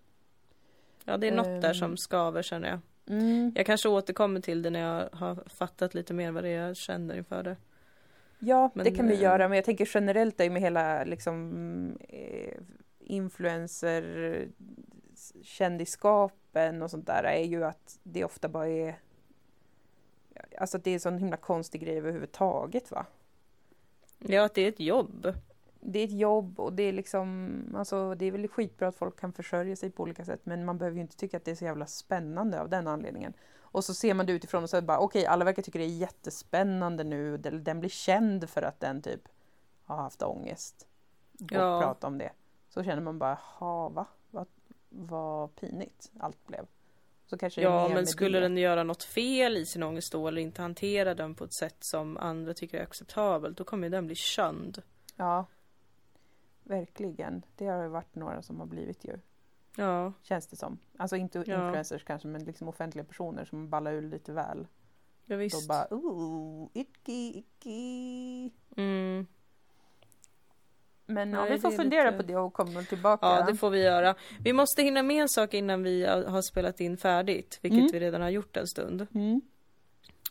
[1.05, 1.75] ja, det är något där Ehm.
[1.75, 2.79] som skaver känner jag.
[3.19, 3.53] Mm.
[3.57, 6.77] Jag kanske återkommer till det när jag har fattat lite mer vad det är jag
[6.77, 7.57] känner inför det.
[8.39, 9.49] Ja, Men, det kan vi eh, göra.
[9.49, 12.55] Men jag tänker generellt är med hela liksom eh,
[13.05, 14.49] influencer
[15.43, 18.99] kändisskapen och sånt där är ju att det ofta bara är
[20.59, 23.07] Alltså att det är en sån himla konstig grej överhuvudtaget va.
[24.19, 25.35] Ja, att det är ett jobb.
[25.81, 29.21] Det är ett jobb och det är liksom, alltså det är väl skitbra att folk
[29.21, 31.55] kan försörja sig på olika sätt men man behöver ju inte tycka att det är
[31.55, 33.33] så jävla spännande av den anledningen.
[33.59, 35.85] Och så ser man det utifrån och så bara okej, okay, alla verkar tycka det
[35.85, 37.37] är jättespännande nu.
[37.37, 39.29] Den blir känd för att den typ
[39.85, 40.87] har haft ångest.
[41.33, 41.81] Och ja.
[41.83, 42.31] prata om det.
[42.75, 44.07] Så känner man bara, ha va?
[44.31, 44.47] Vad,
[44.89, 46.67] vad pinigt allt blev.
[47.27, 48.45] Så kanske ja, men skulle det.
[48.45, 51.77] den göra något fel i sin ångest då eller inte hantera den på ett sätt
[51.81, 54.83] som andra tycker är acceptabelt, då kommer den bli känd.
[55.17, 55.47] Ja,
[56.63, 57.43] verkligen.
[57.57, 59.19] Det har ju varit några som har blivit ju.
[59.77, 60.13] Ja.
[60.23, 60.79] Känns det som.
[60.97, 61.67] Alltså inte ja.
[61.67, 64.67] influencers kanske, men liksom offentliga personer som ballar ur lite väl.
[65.25, 65.63] Ja, visst.
[65.63, 68.51] Då bara, ooh, icky, icky.
[68.77, 69.27] Mm.
[71.07, 72.17] Men ja, vi får fundera lite...
[72.17, 73.27] på det och komma tillbaka.
[73.27, 74.15] Ja, det får vi göra.
[74.45, 77.93] Vi måste hinna med en sak innan vi har spelat in färdigt, vilket mm.
[77.93, 79.07] vi redan har gjort en stund.
[79.15, 79.41] Mm.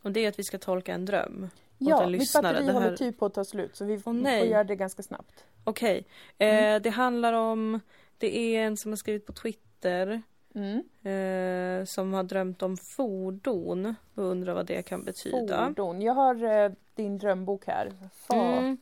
[0.01, 1.49] Och det är att vi ska tolka en dröm.
[1.77, 2.73] Ja, mitt batteri här...
[2.73, 5.45] håller typ på att ta slut så vi oh, får göra det ganska snabbt.
[5.63, 6.05] Okej,
[6.35, 6.47] okay.
[6.47, 6.81] eh, mm.
[6.81, 7.79] det handlar om,
[8.17, 10.21] det är en som har skrivit på Twitter
[10.55, 10.83] Mm.
[11.03, 15.67] Eh, som har drömt om fordon och undrar vad det kan betyda.
[15.67, 16.01] Fordon.
[16.01, 17.91] Jag har eh, din drömbok här.
[18.29, 18.77] Mm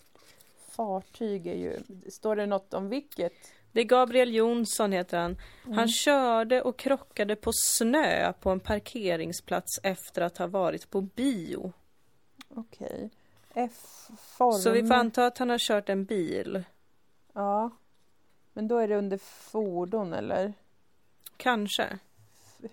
[0.81, 1.79] fartyg är ju...
[2.09, 3.33] Står det något om vilket?
[3.71, 5.37] Det är Gabriel Jonsson heter han.
[5.65, 5.77] Mm.
[5.77, 11.73] Han körde och krockade på snö på en parkeringsplats efter att ha varit på bio.
[12.49, 13.09] Okej.
[13.49, 13.69] Okay.
[14.63, 16.63] Så vi får anta att han har kört en bil.
[17.33, 17.69] Ja.
[18.53, 20.53] Men då är det under fordon eller?
[21.37, 21.99] Kanske.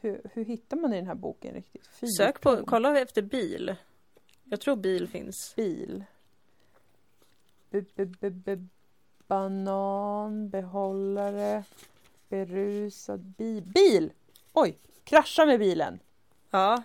[0.00, 1.86] Hur, hur hittar man i den här boken riktigt?
[1.86, 2.08] Fyrton.
[2.08, 3.76] Sök på, kolla efter bil.
[4.44, 5.52] Jag tror bil finns.
[5.56, 6.04] Bil.
[7.70, 8.68] B -b -b
[9.26, 11.64] banan, behållare,
[12.28, 13.62] berusad bil.
[13.62, 14.12] Bil!
[14.52, 15.98] Oj, krascha med bilen.
[16.50, 16.82] Ja.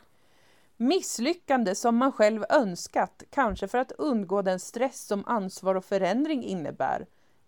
[0.77, 6.43] Misslyckande som man själv önskat, kanske för att undgå den stress som ansvar och förändring
[6.43, 7.05] innebär.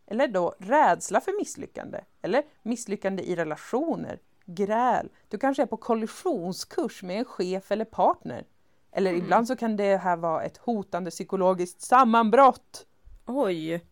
[0.08, 2.02] Eller då rädsla för misslyckande.
[2.22, 5.10] Eller misslyckande i relationer, gräl.
[5.30, 8.46] Du kanske är på kollisionskurs med en chef eller partner.
[8.92, 9.24] Eller mm.
[9.24, 12.86] ibland så kan det här vara ett hotande psykologiskt sammanbrott.
[13.26, 13.86] Oj!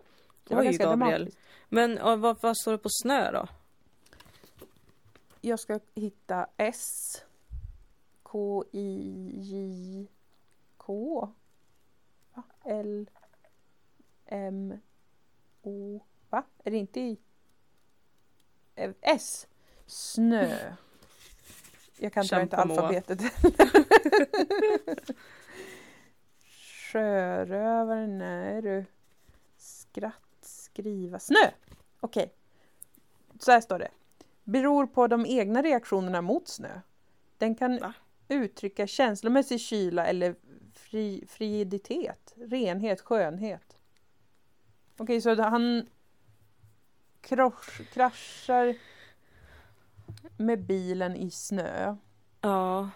[0.44, 1.22] Det var Oj, ganska Gabriel.
[1.22, 1.40] Dramatiskt.
[1.70, 3.48] Men vad, vad står det på snö då?
[5.42, 7.22] Jag ska hitta S
[8.24, 10.08] K I J
[10.78, 11.30] K
[12.64, 13.10] L
[14.26, 14.74] M
[15.62, 16.44] O Va?
[16.64, 17.18] Är det inte i
[18.76, 19.48] eh, S?
[19.86, 20.76] Snö.
[21.98, 23.20] Jag kan ta inte alfabetet.
[26.92, 28.86] Sjörövare, nej du.
[29.94, 31.52] Skratt, skriva, snö!
[32.00, 32.24] Okej.
[32.24, 32.30] Okay.
[33.40, 33.92] Så här står det.
[34.44, 36.80] Beror på de egna reaktionerna mot snö.
[37.38, 37.94] Den kan Va?
[38.28, 40.36] uttrycka känslomässig kyla eller
[40.74, 43.78] fri, friditet, renhet, skönhet.
[44.98, 45.90] Okej, okay, så han
[47.22, 48.76] krosch, kraschar
[50.38, 51.96] med bilen i snö.
[52.42, 52.90] Ja.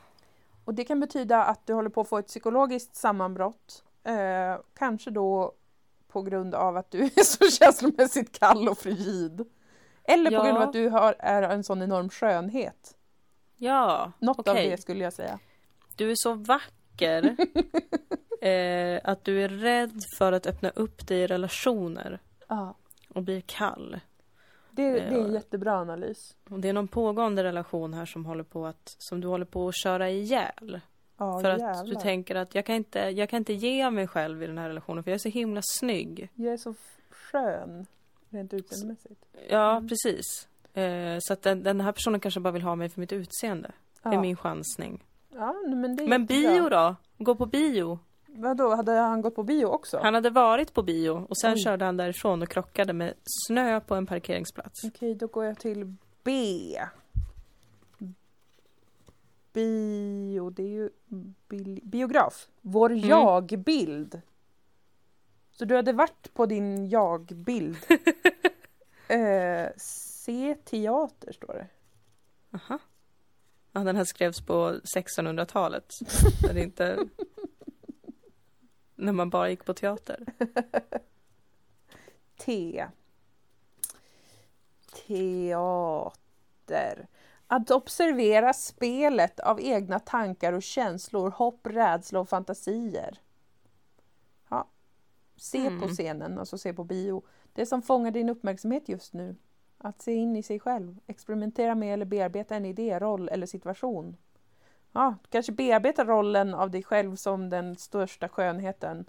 [0.65, 3.83] Och det kan betyda att du håller på att få ett psykologiskt sammanbrott.
[4.03, 5.53] Eh, kanske då
[6.17, 9.45] på grund av att du är så känslomässigt kall och frigid.
[10.03, 10.39] Eller ja.
[10.39, 12.95] på grund av att du har, är en sån enorm skönhet.
[13.57, 14.63] Ja, Något okay.
[14.65, 15.39] av det skulle jag säga.
[15.95, 17.35] Du är så vacker
[18.41, 22.19] eh, att du är rädd för att öppna upp dig i relationer.
[22.47, 22.75] Ja.
[23.13, 23.99] Och blir kall.
[24.71, 26.35] Det, det, är en eh, jättebra analys.
[26.45, 29.75] Det är någon pågående relation här som håller på att, som du håller på att
[29.75, 30.81] köra ihjäl.
[31.17, 31.71] Ja, för jävlar.
[31.71, 34.57] att du tänker att jag kan, inte, jag kan inte ge mig själv i den
[34.57, 36.29] här relationen för jag är så himla snygg.
[36.35, 36.75] Jag är så
[37.09, 37.85] skön,
[38.29, 39.25] rent utseendemässigt.
[39.49, 39.87] Ja, mm.
[39.87, 40.47] precis.
[40.73, 43.71] Eh, så att den, den, här personen kanske bara vill ha mig för mitt utseende.
[44.03, 44.09] Ja.
[44.09, 45.03] Det är min chansning.
[45.33, 46.95] Ja, men, men bio då?
[47.17, 47.99] Gå på bio?
[48.25, 49.99] Vadå, hade han gått på bio också?
[50.03, 51.59] Han hade varit på bio och sen Oj.
[51.59, 54.83] körde han därifrån och krockade med snö på en parkeringsplats.
[54.83, 56.31] Okej, då går jag till B
[59.57, 60.89] bio, det är ju
[61.47, 62.47] bi biograf.
[62.61, 63.09] Vår mm.
[63.09, 64.21] jag-bild.
[65.51, 67.77] Så du hade varit på din jag-bild.
[69.07, 71.67] eh, se teater står det.
[72.51, 72.79] Aha.
[73.71, 75.93] Ja, den här skrevs på 1600-talet.
[76.43, 77.07] när inte...
[78.95, 80.25] När man bara gick på teater.
[82.37, 82.85] T.
[85.07, 87.07] Teater.
[87.47, 93.21] Att observera spelet av egna tankar och känslor, hopp, rädsla och fantasier.
[94.49, 94.67] Ja.
[95.35, 95.81] Se mm.
[95.81, 97.23] på scenen, alltså se på bio.
[97.53, 99.35] Det som fångar din uppmärksamhet just nu.
[99.77, 104.17] Att se in i sig själv, experimentera med eller bearbeta en idé, roll eller situation.
[104.91, 109.05] Ja, kanske bearbeta rollen av dig själv som den största skönheten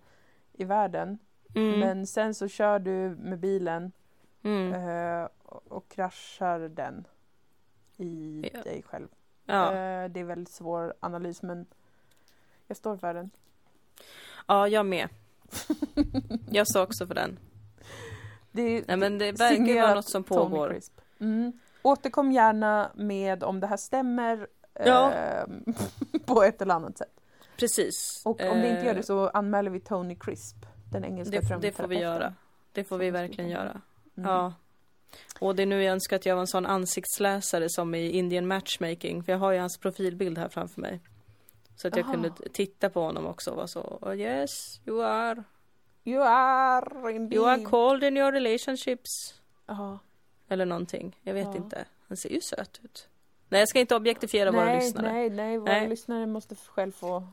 [0.53, 1.19] i världen.
[1.55, 1.81] Mm.
[1.81, 3.93] Men sen så kör du med bilen
[4.43, 4.73] Mm.
[4.73, 7.07] eh, och, och kraschar den
[7.99, 8.63] i Ja.
[8.63, 9.09] dig själv.
[9.45, 9.67] Ja.
[9.67, 11.67] Eh, det är väldigt svår analys men
[12.67, 13.31] jag står för den.
[14.47, 15.09] ja, jag med.
[16.51, 17.39] Jag står också för den.
[18.51, 20.79] Det Nej men det verkar vara något som pågår.
[21.21, 21.53] Mm.
[21.83, 25.13] Återkom gärna med om det här stämmer Ja.
[25.13, 25.65] ehm,
[26.27, 27.21] på ett eller annat sätt.
[27.59, 28.23] Precis.
[28.25, 30.57] Och om det inte gör det Eh, så anmäler vi Tony Crisp,
[30.93, 32.35] den engelska det, det får vi göra.
[32.73, 33.81] Det får vi verkligen göra.
[34.17, 34.31] Mm.
[34.31, 34.53] Ja.
[35.41, 38.47] Och det är nu jag önskar att jag var en sån ansiktsläsare som i Indian
[38.47, 39.23] Matchmaking.
[39.23, 41.01] För jag har ju hans profilbild här framför mig.
[41.77, 42.13] Så att jag Aha.
[42.13, 44.51] kunde titta på honom också och vara så oh, Yes,
[44.87, 45.43] you are.
[46.05, 47.35] You are indeed.
[47.39, 49.35] You are cold in your relationships.
[49.67, 49.99] Ja.
[50.49, 51.17] Eller någonting.
[51.23, 51.57] Jag vet Ja.
[51.57, 51.85] inte.
[52.09, 53.09] Han ser ju söt ut.
[53.49, 55.13] Nej, jag ska inte objektifiera våra Nej, lyssnare.
[55.13, 55.59] nej, nej.
[55.59, 55.89] Våra Nej.
[55.89, 57.29] lyssnare måste själv få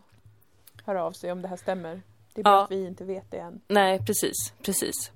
[0.84, 2.02] höra av sig om det här stämmer.
[2.34, 2.64] Det är bara Ja.
[2.64, 3.62] att vi inte vet det än.
[3.68, 5.12] Nej, precis, precis.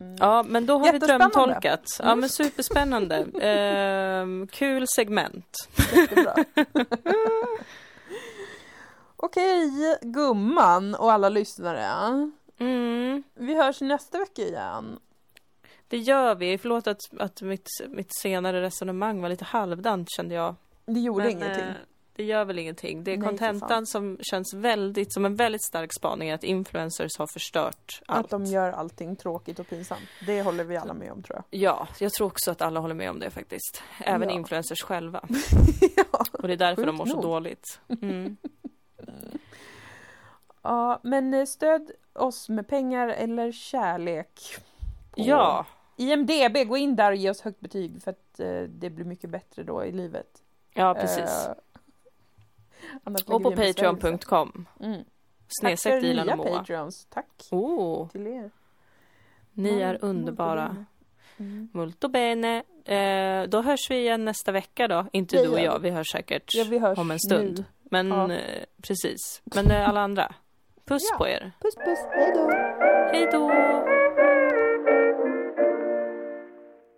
[0.00, 0.16] Mm.
[0.20, 1.82] Ja, men då har vi drömtolkat.
[1.98, 2.20] Ja, Mm.
[2.20, 3.26] men superspännande.
[3.42, 5.56] Ehm, kul segment.
[9.16, 9.70] Okej,
[10.02, 11.84] gumman och alla lyssnare.
[12.58, 14.98] Mm, Vi hörs nästa vecka igen.
[15.88, 16.58] det gör vi.
[16.58, 20.54] Förlåt att, att mitt, mitt senare resonemang var lite halvdant kände jag.
[20.86, 21.64] Det gjorde Men, ingenting.
[21.64, 21.74] eh,
[22.20, 23.04] det gör väl ingenting.
[23.04, 27.26] Det är Nej, kontentan som känns väldigt, som en väldigt stark spaning att influencers har
[27.26, 28.24] förstört allt.
[28.24, 30.02] Att de gör allting tråkigt och pinsamt.
[30.26, 31.60] Det håller vi alla med om tror jag.
[31.60, 33.82] Ja, jag tror också att alla håller med om det faktiskt.
[33.98, 34.34] Även Ja.
[34.34, 35.24] influencers själva.
[35.96, 36.24] ja.
[36.32, 37.22] Och det är därför de Sjukt mår så nog.
[37.22, 37.80] dåligt.
[38.02, 38.36] Mm.
[40.62, 44.40] ja, men eh, stöd oss med pengar eller kärlek.
[45.14, 45.66] Ja,
[45.96, 49.30] IMDB, gå in där och ge oss högt betyg för att eh, det blir mycket
[49.30, 50.26] bättre då i livet.
[50.74, 51.46] ja precis.
[51.46, 51.54] Eh,
[53.26, 53.82] Och på besvärjelse.
[53.84, 54.66] patreon.com.
[54.80, 55.04] Mm.
[55.60, 56.58] Snedstreck Dilan och Moa.
[56.58, 57.06] Patreons.
[57.10, 58.50] Tack Oh, till er.
[59.52, 60.68] ni Mol- är underbara.
[60.68, 60.86] molto bene.
[61.52, 61.68] Mm.
[61.72, 62.62] Molto bene.
[62.84, 65.06] Eh, då hörs vi igen nästa vecka då.
[65.12, 65.90] Inte Det du och jag, vi.
[65.90, 67.58] hörs säkert Ja, vi hörs om en stund.
[67.58, 67.64] nu.
[67.90, 68.32] Men Ja.
[68.32, 69.42] eh, precis.
[69.44, 70.34] Men eh, alla andra,
[70.84, 71.18] puss Ja.
[71.18, 71.52] på er.
[71.60, 72.50] Puss puss, hejdå!
[73.12, 73.50] Hej då!